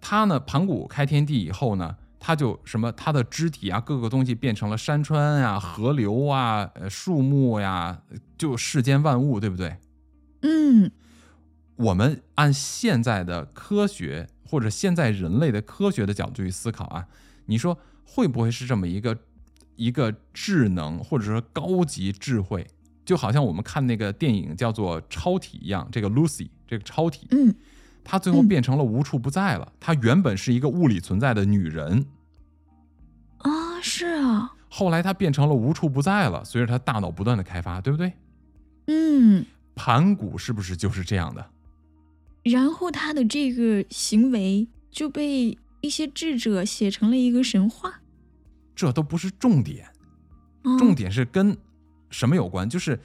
[0.00, 8.02] 他呢，盘古开天地以后呢，他就什么，他的肢体啊，各个东西变成了山川啊、河流啊、呃树木呀，
[8.36, 9.76] 就世间万物，对不对？
[10.42, 10.90] 嗯
[11.76, 17.06] 我们按现在的科学或者现在人类的科学的角度去思考啊，
[17.46, 19.16] 你说会不会是这么一个
[19.76, 22.66] 一个智能或者说高级智慧？
[23.04, 27.52] 就好像我们看那个电影叫做《超体》一样，这个 Lucy 这个超体，嗯，
[28.04, 29.72] 她最后嗯变成了无处不在了。
[29.80, 32.06] 她原本是一个物理存在的女人，
[33.38, 36.44] 啊，是啊，后来她变成了无处不在了。
[36.44, 38.12] 随着她大脑不断的开发，对不对？
[38.86, 39.44] 嗯，
[39.74, 41.44] 盘古是不是就是这样的？
[42.44, 48.01] 然后他的这个行为就被一些智者写成了一个神话。
[48.74, 49.86] 这都不是重点。
[50.62, 51.56] 哦重点是跟
[52.10, 52.68] 什么有关？
[52.68, 53.00] 就是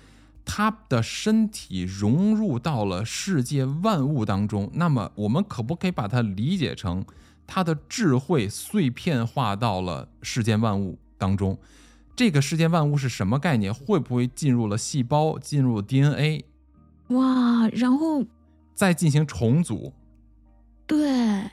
[0.46, 4.70] 他的身体融入到了世界万物当中。
[4.74, 7.06] 那么，我们可不可以把它理解成
[7.46, 11.58] 他的智慧碎片化到了世间万物当中？
[12.16, 13.74] 这个世界万物是什么概念？
[13.74, 16.46] 会不会进入了细胞，进入 DNA，
[17.10, 18.26] 哇，然后
[18.74, 19.94] 再进行重组？
[20.86, 21.44] 对，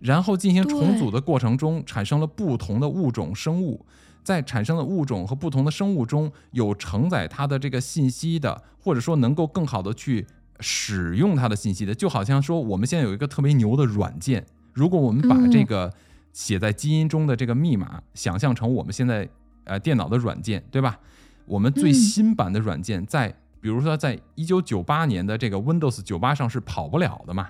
[0.00, 3.84] 然后进行重组的过程中，产生了不同的物种生物，
[4.22, 10.26] 在产生的物种和不同的生物中有承载它的这个信息的，或者说能够更好的去
[10.60, 15.92] 使用它的信息的，就好像说我们现在有一个特别牛的软件，如果我们把嗯这个
[16.32, 19.28] 写在基因中的这个密码想象成我们现在
[19.64, 21.00] 呃电脑的软件，对吧？
[21.46, 27.48] 我们最嗯新版的软件在，比如说在一九九八年的这个 Windows 九八上是跑不了的嘛，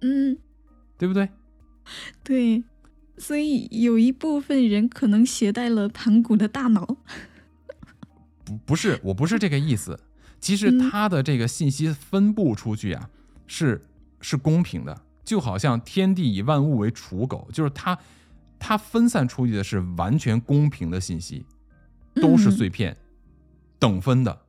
[0.00, 0.38] 嗯，
[0.96, 1.28] 对不对？
[2.22, 2.64] 对，
[3.16, 6.96] 所以有一部分人可能携带了盘古的大脑。
[8.44, 9.98] 不不是，我不是这个意思。
[10.38, 13.10] 其实嗯它的这个信息分布出去啊，
[13.46, 13.82] 是
[14.20, 17.98] 是公平的，就好像天地以万物为刍狗，就是它
[18.58, 21.44] 它分散出去的是完全公平的信息，
[22.14, 22.96] 都是嗯碎片，
[23.78, 24.42] 等分的，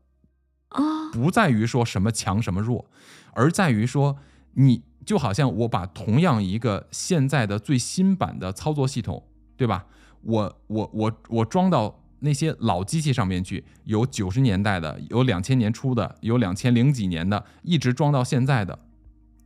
[0.70, 2.86] 啊，不在于说什么强什么弱，
[3.34, 4.18] 而在于说
[4.54, 9.24] 你就好像我把同样一个现在的最新版的操作系统，
[9.56, 9.86] 对吧？
[10.22, 18.78] 我我我我装到那些老机器上面去，有九十年代的，有两千年初的，有两千零几年的，一直装到现在的，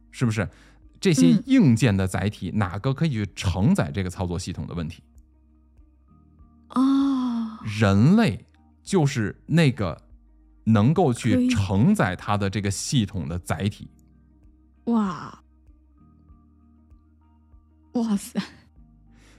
[0.10, 0.50] 是不是？
[1.00, 5.04] 这些嗯硬件的载体，哪个可以去承载这个操作系统的问题？
[6.70, 8.46] 哦，人类
[8.82, 10.02] 就是那个
[10.64, 13.88] 能够去承载它的这个系统的载体。
[14.86, 15.41] 哇，
[18.00, 18.42] 哇塞，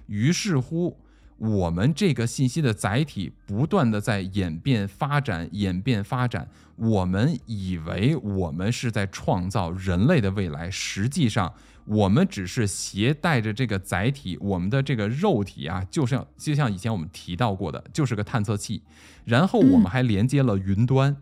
[0.06, 0.98] 于是乎，
[1.38, 6.48] 我们这个信息的载体不断的在演变发展，演变发展。
[6.76, 11.52] 我们以为我们是在创造人类的未来，实际上
[11.84, 18.82] 我们只是携带着这个载体，我们的这个肉体啊，就像就像以前我们提到过的，就是个探测器。
[19.24, 21.16] 然后我们嗯还连接了云端。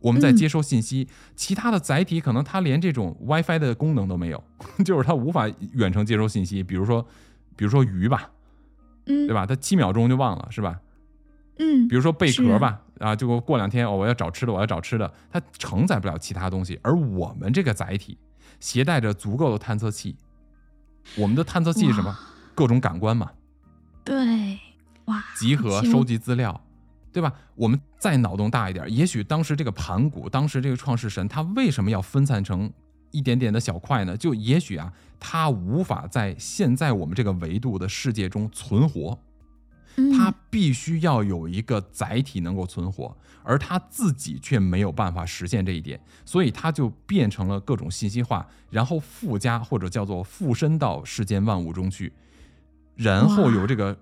[0.00, 4.42] 我们在嗯接收信息，其他的载体可能它连这种 WiFi 的功能都没有，
[4.84, 6.62] 就是它无法远程接收信息。
[6.62, 7.06] 比如说，
[7.56, 8.30] 比如说鱼吧，
[9.06, 9.44] 嗯，对吧？
[9.46, 10.80] 它七秒钟就忘了，是吧？
[11.58, 16.78] 嗯，比如说贝壳吧，啊，就过两天哦，我要找吃的，我要找吃的，它承载不了其他东西。
[16.82, 18.16] 而我们这个载体
[18.60, 20.16] 携带着足够的探测器，
[21.16, 22.16] 我们的探测器是什么？
[22.54, 23.30] 各种感官嘛，
[24.04, 24.60] 对，
[25.06, 26.60] 哇，集合、收集资料，
[27.12, 27.32] 对吧？
[27.54, 32.70] 我们再脑洞大一点，也许当时这个盘古，当时这个创世神，他为什么要分散成
[33.10, 34.16] 一点点的小块呢？
[34.16, 39.18] 就也许啊，他无法在现在我们这个维度的世界中存活，
[40.16, 52.12] 他嗯必须要有一个载体能够存活，而他自己却没有办法实现这一点，所以他就变成了各种信息化，然后附加或者叫做附身到世间万物中去，
[52.94, 53.98] 然后由这个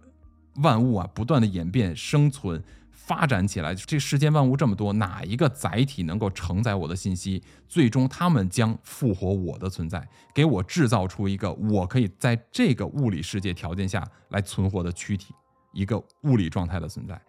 [0.56, 2.62] 万物啊不断的演变、生存、
[3.06, 3.74] 发展起来。
[3.74, 7.42] 这世间万物这么多，哪一个载体能够承载我的信息？
[7.68, 15.32] 最终他们将复活我的存在，给我制造出一个我可以在这个物理世界条件下来存活的躯体。
[15.72, 17.20] 一个物理状态的存在。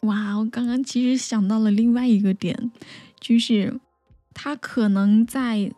[0.00, 2.70] 哇，我刚刚其实想到了另外一个点，
[3.18, 3.80] 就是
[4.34, 5.72] 它可能在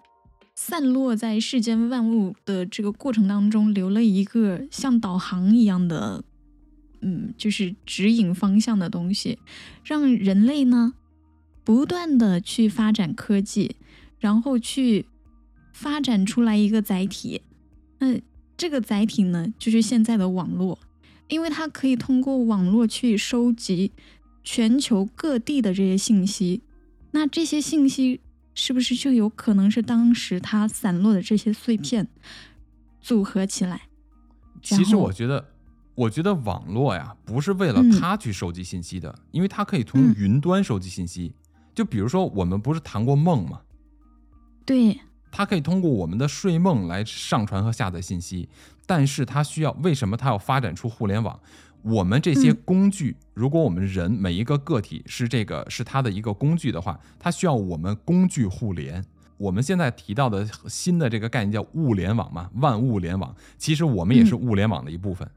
[0.57, 6.25] 散落在世间万物的这个过程当中，留了一个像导航一样的，
[7.01, 9.39] 嗯，就是指引方向的东西，
[9.85, 10.95] 让人类呢
[11.65, 13.77] 不断的去发展科技，
[14.19, 15.07] 然后去
[15.73, 17.43] 发展出来一个载体。
[17.99, 18.21] 那
[18.57, 20.79] 这个载体呢，就是现在的网络。
[21.29, 23.91] 因为它可以通过网络去收集
[24.45, 26.63] 全球各地的这些信息，
[27.11, 28.21] 那这些信息
[28.55, 32.07] 是不是就有可能是当时它散落的这些碎片
[33.01, 33.89] 组合起来？
[34.63, 35.49] 其实我觉得，
[35.97, 41.35] 我觉得网络呀，不是为了嗯它去收集信息的，因为它可以从嗯云端收集信息。
[41.75, 43.61] 就比如说，我们不是谈过梦吗？
[44.65, 45.01] 对，
[45.33, 48.49] 它可以通过我们的睡梦来上传和下载信息，
[48.87, 51.41] 但是它需要为什么它要发展出互联网？
[51.83, 59.03] 我们这些嗯工具，如果我们人每一个个体是这个是它的一个工具的话，它需要我们工具互联。
[59.39, 65.29] 我们现在提到的新的这个概念叫物联网嘛，万物联网，其实我们也是嗯物联网的一部分。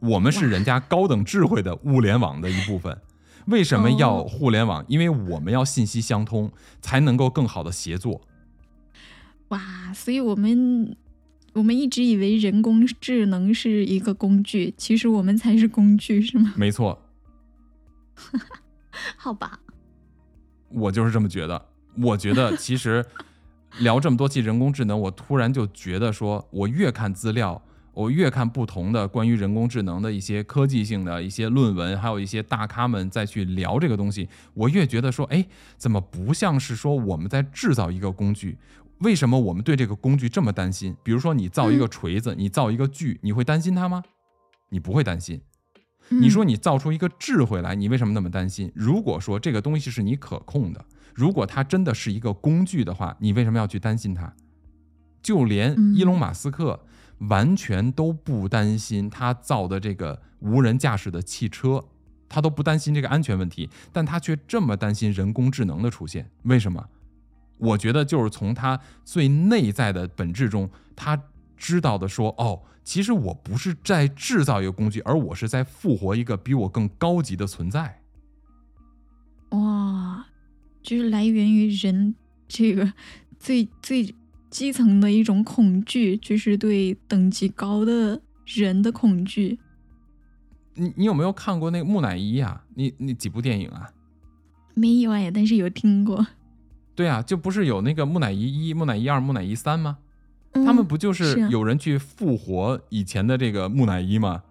[0.00, 2.98] 我们是人家高等智慧的物联网的一部分。
[3.46, 4.84] 为什么要哦互联网？
[4.86, 8.20] 因为我们要信息相通，才能够更好的协作。
[9.48, 10.96] 哇，所以我们
[11.54, 16.52] 我们一直以为人工智能是一个工具，其实我们才是工具，是吗？
[16.56, 17.02] 没错，
[19.16, 19.58] 好吧，
[20.68, 21.66] 我就是这么觉得。
[21.96, 23.04] 我觉得其实
[23.80, 27.60] 聊这么多期人工智能，我突然就觉得说，我越看资料，
[28.00, 35.44] 我越看不同的关于人工智能的一些科技性的一些论文，还有一些大咖们再去聊这个东西，我越觉得说，哎，
[35.76, 38.56] 怎么不像是说我们在制造一个工具？
[39.00, 40.96] 为什么我们对这个工具这么担心？
[41.02, 44.02] 比如说你造一个锤子，你造一个锯，你会担心它吗？
[44.70, 45.42] 你不会担心。
[46.08, 48.72] 你说你造出一个智慧来，你为什么那么担心？
[48.74, 50.84] 如果说这个东西是你可控的，
[51.14, 54.32] 如果它真的是一个工具的话，你为什么要去担心它？
[55.22, 56.80] 就连伊隆马斯克
[57.28, 61.84] 完全都不担心他造的这个无人驾驶的汽车，
[62.28, 66.88] 他都不担心这个安全问题，但他却这么担心人工智能的出现，为什么？
[67.58, 71.22] 我觉得就是从他最内在的本质中，他
[71.56, 72.62] 知道的说，哦。
[72.82, 78.00] 其实我不是在制造一个工具，而我是在复活一个比我更高级的存在。
[79.50, 80.26] 哇，
[80.82, 82.16] 就是来源于人
[82.48, 82.92] 这个
[83.38, 84.14] 最最
[84.50, 89.58] 基层的一种恐惧，就是对等级高的人的恐惧。
[90.74, 92.62] 你你有没有看过那个木乃伊呀？
[92.74, 93.90] 你你几部电影啊？
[94.74, 96.26] 没有哎，但是有听过。
[96.94, 99.98] 对啊，就不是有那个木乃伊一、木乃伊二、木乃伊三吗？
[100.52, 104.42] 他们不就是有人去复活以前的这个木乃伊吗？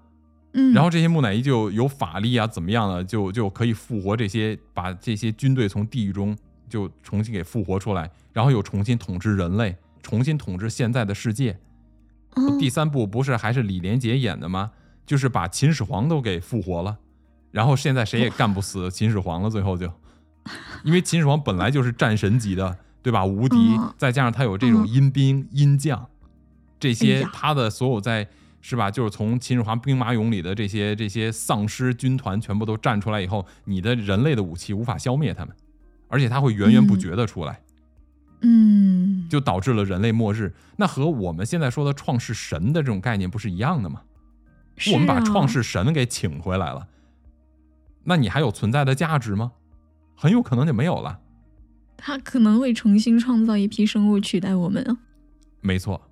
[0.53, 6.37] 嗯，然后这些木乃伊就有法力啊，怎么样了，就就可以复活这些，把这些军队从地狱中
[6.67, 11.59] 就重新给复活出来，然后又重新统治人类，重新统治现在的世界。
[12.59, 14.71] 第三部不是还是李连杰演的吗？
[15.05, 16.97] 就是把秦始皇都给复活了，
[17.51, 19.91] 然后现在谁也干不死秦始皇了，最后就，
[20.83, 22.77] 因为秦始皇本来就是战神级的。
[23.01, 23.25] 对吧？
[23.25, 26.05] 无敌，再加上他有这种阴兵阴将，
[26.77, 28.27] 这些他的所有在
[28.59, 28.91] 是吧？
[28.91, 35.55] 就是从秦始皇兵马俑里的这些这些丧尸军团全部都站出来以后，你的人类的武器无法消灭他们，
[36.09, 37.61] 而且他会源源不绝的出来，
[38.41, 40.53] 嗯，就导致了人类末日。
[40.77, 44.01] 那和我们现在说的创世神的这种概念不是一样的吗？
[44.93, 46.87] 我们把创世神给请回来了，
[48.05, 49.51] 那你还有存在的价值吗？
[50.15, 51.19] 很有可能就没有了。
[51.97, 54.97] 他可能会重新创造一批生物取代我们啊！
[55.59, 56.09] 没错。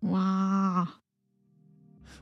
[0.00, 1.00] 哇！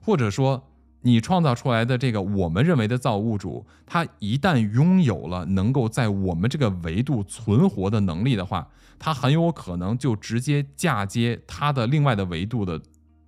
[0.01, 0.70] 或者说，
[1.03, 12.81] 你创造出来的这个我们认为的造物主，他一旦拥有了能够在我们这个维度存活的能力的话，他很有可能就直接嫁接他的另外的维度的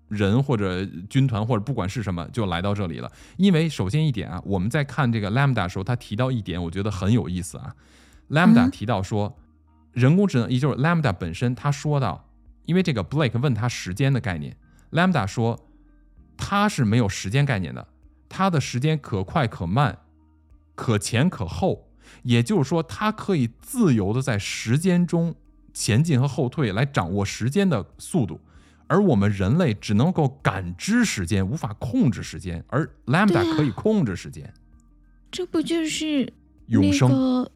[0.08, 3.10] 人或者军团或者不管是什么，就来到这里了。
[3.38, 7.74] 因为首先一点啊，我们在看这个 Lambda 的时候，他提到一点，我觉得很有意思啊。
[8.28, 9.38] Lambda 提到说，
[9.92, 12.28] 人工智能也就是 Lambda 本身，他说到，
[12.66, 14.54] 因为这个 Blake 问他时间的概念
[14.90, 15.58] ，Lambda 说，
[16.44, 17.86] 他是没有时间概念的，
[18.28, 19.96] 它的时间可快可慢，
[20.74, 21.88] 可前可后，
[22.24, 25.32] 也就是说，它可以自由的在时间中
[25.72, 28.40] 前进和后退，来掌握时间的速度，
[28.88, 34.52] 而我们人类只能够感知时间，无法控制时间，而 Lambda 可以控制时间，
[35.30, 36.32] 这不就是
[36.66, 37.48] 永生？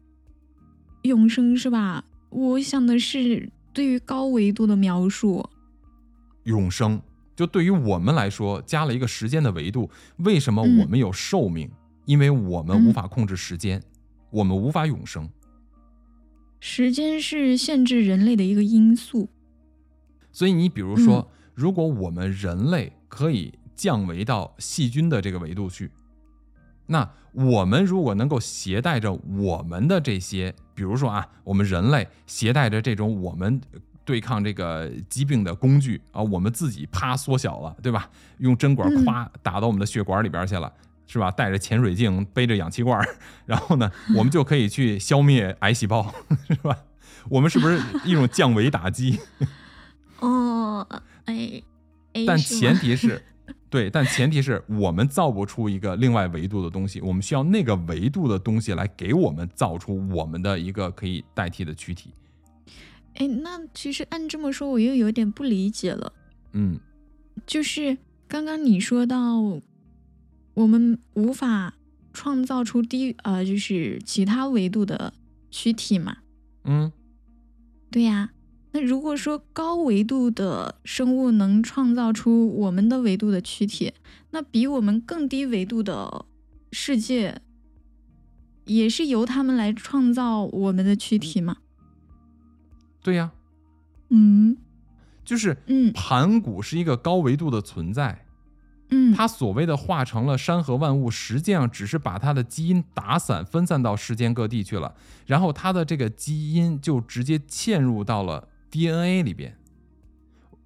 [1.03, 2.05] 永生是吧？
[2.29, 5.47] 我想的是对于高维度的描述。
[6.43, 7.01] 永生
[7.37, 9.89] 就对于我们来说加了一个时间的维度。
[10.17, 11.71] 为什么我们有寿命？
[12.05, 13.81] 因为我们无法控制时间，
[14.31, 15.29] 我们无法永生。
[16.59, 19.29] 时间是限制人类的一个因素。
[20.31, 25.91] 所以你比如说，如果我们人类可以降维到细菌的这个维度去。
[26.87, 33.61] 那我们如果能够携带着我们的这些，比如说啊，我们人类携带着这种我们
[34.07, 38.09] 对抗这个疾病的工具啊，我们自己啪缩小了，对吧？
[38.37, 40.71] 用针管夸打到我们的血管里边去了，
[41.05, 41.29] 是吧？
[41.29, 43.05] 带着潜水镜，背着氧气罐，
[43.45, 46.15] 然后呢，我们就可以去消灭癌细胞，
[46.47, 46.73] 是吧？
[47.29, 49.19] 我们是不是一种降维打击？
[50.21, 50.87] 哦，
[51.25, 51.61] 哎，
[52.25, 53.21] 但前提是。
[53.69, 62.13] 对，但前提是我们造不出一个另外维度的东西，我们需要那个维度的东西来给我们造出我们的一个可以代替的躯体。
[63.17, 66.13] 哎，那其实按这么说，我又有点不理解了。
[66.53, 66.79] 嗯，
[67.45, 67.97] 就是
[68.27, 69.59] 刚刚你说到，
[70.53, 71.75] 我们无法
[72.13, 75.13] 创造出低呃，就是其他维度的
[75.49, 76.17] 躯体嘛？
[76.63, 76.91] 嗯，
[77.91, 78.31] 对呀。
[78.73, 83.93] 那如果说高维度的生物能创造出我们的维度的躯体，
[84.31, 86.25] 那比我们更低维度的
[86.71, 87.41] 世界，
[88.65, 91.57] 也是由他们来创造我们的躯体吗？
[93.07, 93.31] 对呀，
[94.09, 94.57] 嗯，
[95.23, 98.25] 就是嗯，盘古是一个高维度的存在，
[98.89, 104.93] 嗯，他所谓的化成了山河万物，实际上只是把他的基因打散分散到世间各地去了，
[105.25, 108.49] 然后他的这个基因就直接嵌入到了。
[108.69, 109.55] DNA 里边，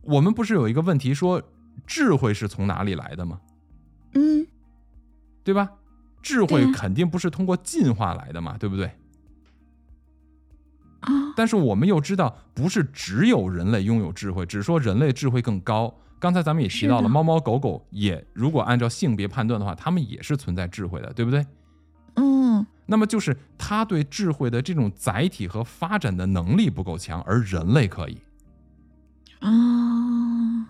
[0.01, 1.43] 我们不是有一个问题说，
[1.85, 3.39] 智慧是从哪里来的吗？
[4.15, 4.47] 嗯
[5.43, 5.73] 对吧？
[6.23, 8.91] 智慧肯定不是通过进化来的嘛，对不对？
[11.01, 15.93] 啊，但是我们又知道，不是只有人类拥有智慧，只是说人类智慧更高。
[16.19, 21.45] 刚才咱们也提到了，猫猫狗狗也如果按照性别判断的话，它们也是存在智慧的，对不对？
[22.15, 28.17] 嗯那么就是它对智慧的这种载体和发展的能力不够强，而人类可以。
[29.39, 30.67] 啊，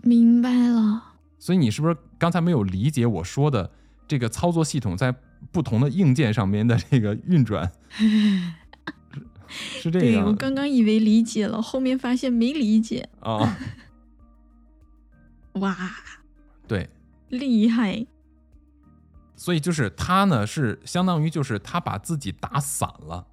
[0.00, 1.02] 明白了。
[1.38, 3.70] 所以你是不是刚才没有理解我说的
[4.08, 5.14] 这个操作系统在
[5.52, 7.70] 不同的硬件上面的这个运转？
[9.54, 13.08] 是 是这对样我刚刚以为理解了，后面发现没理解。
[13.20, 13.56] 啊？
[15.54, 15.76] 哇，
[16.66, 16.88] 对，
[17.28, 18.06] 厉害！
[19.36, 23.26] 所以就是他呢是相当于就是他把自己打散了。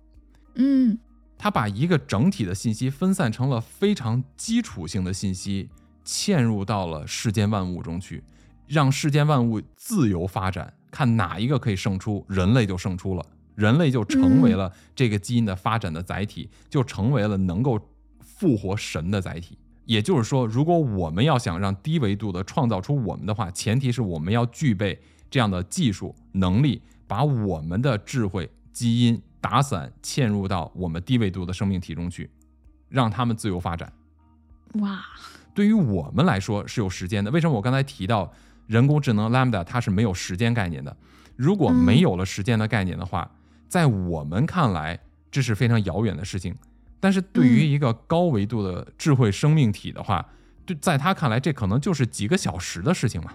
[0.56, 0.98] 嗯
[1.38, 5.70] 他把一个整体的信息分散成了非常基础性的信息，
[6.06, 8.24] 嵌入到了世间万物中去，
[8.68, 13.26] 让世间万物自由发展，看哪一个可以胜出，人类就胜出了，
[13.62, 17.80] 人类就成为了这个基因的发展的载体，就成为了能够
[18.20, 19.56] 复活神的载体。
[19.86, 25.00] 也就是说，如果我们要想让低维度的创造出我们的话，前提是我们要具备
[25.30, 32.28] 这样的技术能力，把我们的智慧基因打散嵌入到我们低维度的生命体中去，
[32.90, 33.94] 让他们自由发展。
[34.76, 35.02] 哇，
[35.54, 37.30] 对于我们来说是有时间的。
[37.30, 38.32] 为什么我刚才提到
[38.66, 40.96] 人工智能 Lambda 它是没有时间概念的？
[41.36, 43.30] 如果没有了时间的概念的话，
[43.72, 45.00] 在我们看来
[45.32, 46.54] 这是非常遥远的事情。
[47.00, 50.30] 但是对于一个高维度的智慧生命体的话，
[50.66, 53.34] 对，在他看来这可能就是几个小时的事情嘛。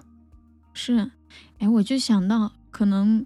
[0.75, 1.11] 是，
[1.59, 3.25] 哎，我就想到，可能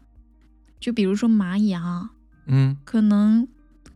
[0.78, 2.12] 就比如说蚂蚁啊，
[2.46, 3.48] 嗯，可能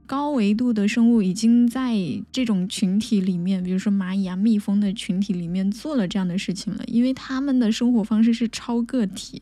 [0.07, 1.95] 高维度的生物已经在
[2.33, 9.41] 这种群体里面，比如说蚂蚁啊、蜜蜂的群体里面做了这样的事情了，因为他们的生活方式是超个体，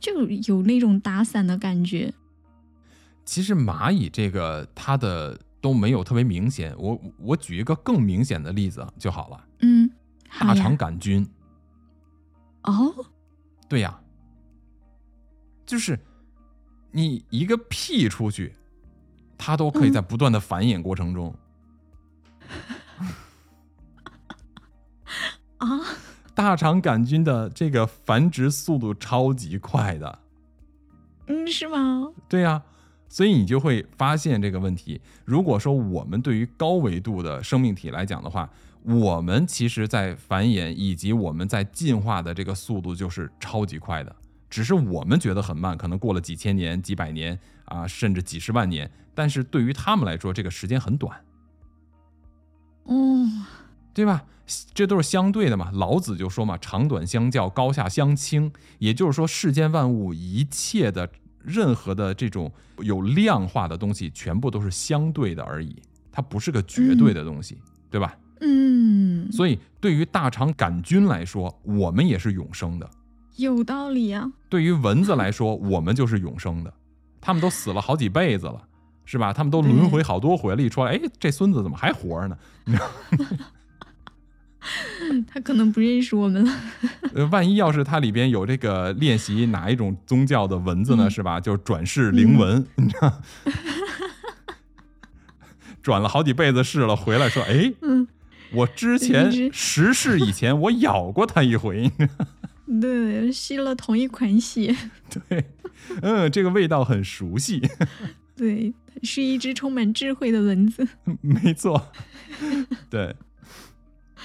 [0.00, 2.14] 就有那种打散的感觉。
[3.28, 6.74] 其实蚂蚁这个它的都没有特别明显。
[6.78, 9.90] 我我举一个更明显的例子就好了，嗯，
[10.40, 11.28] 大肠杆菌。
[12.62, 12.72] 哦，
[13.68, 14.00] 对呀，
[15.66, 16.00] 就是
[16.90, 18.56] 你一个屁出去，
[19.36, 21.36] 它都可以在不断的繁衍过程中，
[25.58, 25.68] 啊，
[26.34, 30.18] 大肠杆菌的这个繁殖速度超级快的。
[31.26, 32.10] 嗯，是吗？
[32.26, 32.62] 对呀、
[33.08, 35.00] 所以你就会发现这个问题。
[35.24, 38.48] 如果说我们对于高维度的生命体来讲的话，
[38.84, 44.14] 我们其实在繁衍以及我们在进化的这个速度就是超级快的，
[44.48, 51.20] 只是我们觉得很慢，可能过了几千年、几百年啊，甚至几十万年，但是对于他们来说，这个时间很短，
[52.86, 53.44] 嗯，
[53.92, 54.24] 对吧？
[54.72, 55.70] 这都是相对的嘛。
[55.74, 58.50] 老子就说嘛，长短相较，高下相倾。
[58.78, 61.10] 也就是说，世间万物一切的
[61.48, 65.74] 任何的这种有量化的东西，全部都是相对的而已，
[66.12, 67.58] 它不是个绝对的东西，
[67.90, 68.14] 对吧？
[68.40, 72.86] 嗯，所以，对于大肠杆菌来说，我们也是永生的；
[73.36, 74.30] 有道理啊。
[74.48, 76.72] 对于蚊子来说，我们就是永生的。
[77.20, 78.62] 他们都死了好几辈子了，
[79.04, 79.32] 是吧？
[79.32, 82.38] 他们都轮回好多回了，一出来，哎，这孙子怎么还活着呢？
[85.26, 86.52] 他可能不认识我们了。
[87.14, 91.10] 呃，万一要是它里边有这个练习哪一种宗教的文字呢，嗯。
[91.10, 91.40] 是吧？
[91.40, 93.22] 就是转世灵蚊，你知道，
[95.82, 98.06] 转了好几辈子世了，回来说，哎，嗯，
[98.52, 101.90] 我之前十世以前我咬过它一回，
[102.80, 104.76] 对，吸了同一款血。
[105.28, 105.44] 对，
[106.02, 107.62] 嗯，这个味道很熟悉，
[108.36, 110.86] 对，是一只充满智慧的蚊子。
[111.22, 111.90] 没错，
[112.90, 113.16] 对，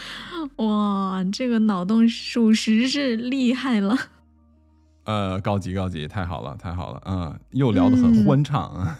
[0.57, 3.97] 哇，这个脑洞属实是厉害了。
[5.05, 8.99] 呃，高级高级，太好了太好了，嗯，又聊得很嗯欢畅啊，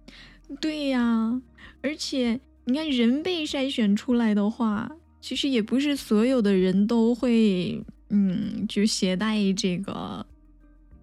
[0.60, 1.40] 对呀，
[1.82, 10.26] 而且你看，人被筛选出来的话，其实也不是所有的人都会，嗯，就携带这个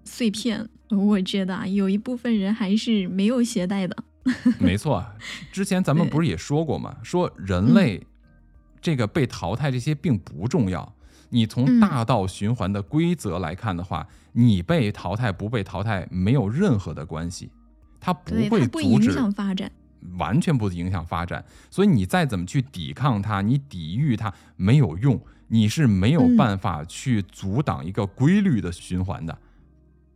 [0.04, 0.68] 碎片。
[0.92, 3.98] 我觉得啊，有一部分人还是没有携带的。
[4.60, 5.04] 没错，
[5.52, 6.96] 之前咱们不是也说过吗？
[7.04, 8.06] 说人类
[8.86, 10.94] 这个被淘汰这些并不重要。
[11.30, 17.50] 你从嗯大道循环的规则来看的话，你被淘汰不被淘汰没有任何的关系，
[18.00, 19.72] 它不对，会它不影阻止，响发展。
[20.20, 21.44] 完全不影响发展。
[21.72, 29.36] 所以你再怎么去抵抗它，你抵御它没有用，你是没有嗯办法去阻挡一个规律的循环的。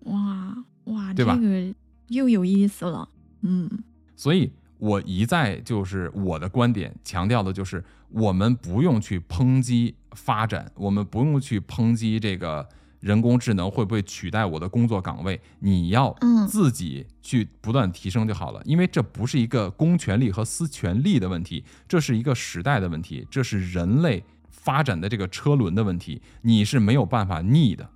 [0.01, 1.73] 哇哇，对吧这个
[2.09, 3.09] 又有意思了。
[3.41, 3.67] 嗯
[4.15, 12.67] 所以我一再就是我的观点强调的就是，我们不用去抨击发展，我们不用去抨击这个
[12.99, 18.61] 人工智能会不会取代我的工作岗位，你要嗯自己去不断提升就好了。
[18.65, 27.89] 因为这不是一个公权力和私权力的问题，这是一个时代的问题，这是人类发展的这个车轮的问题，你是没有办法逆的，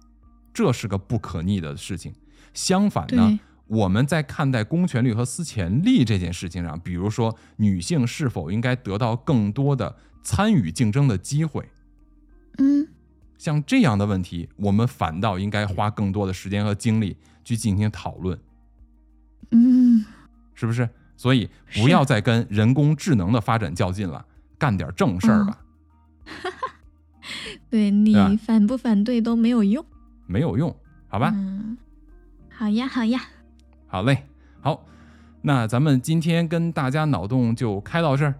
[0.53, 2.13] 这是个不可逆的事情。
[2.53, 3.39] 相反呢对，
[3.73, 11.69] 我们在看待公权力和私权力这件事情上，比如说女性是否应该得到更多的参与竞争的机会，
[12.57, 12.87] 嗯。
[13.35, 18.39] 像这样的问题，我们反倒应该花更多的时间和精力去进行讨论，
[19.51, 20.05] 嗯，
[20.53, 20.87] 是不是？
[21.17, 24.25] 所以不要再跟人工智能的发展较劲了，
[24.57, 25.59] 干点正事儿吧，
[27.69, 29.85] 对对你反不反对都没有用，
[30.25, 30.73] 没有用，
[31.09, 31.33] 好吧？
[31.35, 31.77] 嗯，
[32.49, 33.19] 好呀好呀，
[33.93, 34.23] 好嘞，
[34.59, 34.83] 好，
[35.43, 38.33] 那咱们今天跟大家脑洞就开到这儿。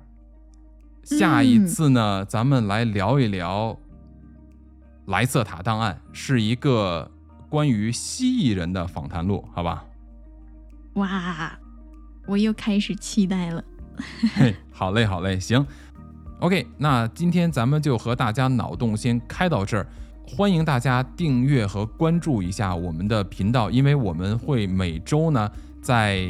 [1.03, 3.77] 下一次呢，咱们来聊一聊
[5.05, 7.11] 莱瑟塔档案，是一个
[7.49, 9.85] 关于蜥蜴人的访谈录，好吧？
[10.95, 11.55] 哇，
[12.25, 13.63] 我又开始期待了。
[14.33, 15.63] 嘿，好嘞，好嘞，行。
[16.39, 19.85] OK，那今天咱们就和大家脑洞先开到这儿。
[20.25, 25.49] 欢迎大家订阅和关注一下我们的频道，因为我们会每周呢
[25.81, 26.25] 在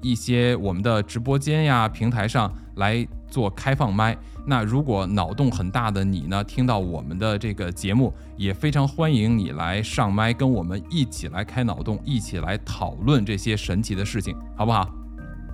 [0.00, 4.16] 一些我们的直播间呀平台上来做开放麦。
[4.46, 14.88] 那如果脑洞很大的你呢，听到我们的这个节目，也非常欢迎你来上麦，跟我们一起来开脑洞，一起来讨论这些神奇的事情，好不好？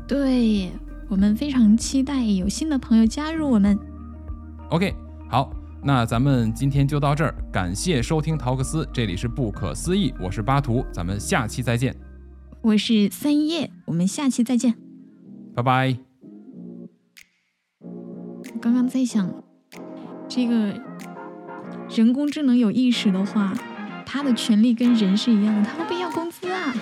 [0.06, 0.70] 对
[1.08, 3.78] 我们非常期待有新的朋友加入我们。
[4.68, 4.94] OK，
[5.28, 5.50] 好，
[5.86, 11.94] 那咱们今天就到这儿，感谢收听陶克斯，这里是不可思议，我是巴图，咱们下期再见，
[12.62, 14.74] 我是三叶，我们下期再见。
[15.54, 15.94] 拜拜。
[17.80, 19.30] 我刚刚在想，
[20.26, 20.72] 这个
[21.94, 23.52] 人工智能有意识的话，
[24.06, 26.74] 它的权利跟人是一样的，它会不会要工资啊？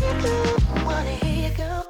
[0.00, 1.85] Wanna hear you go.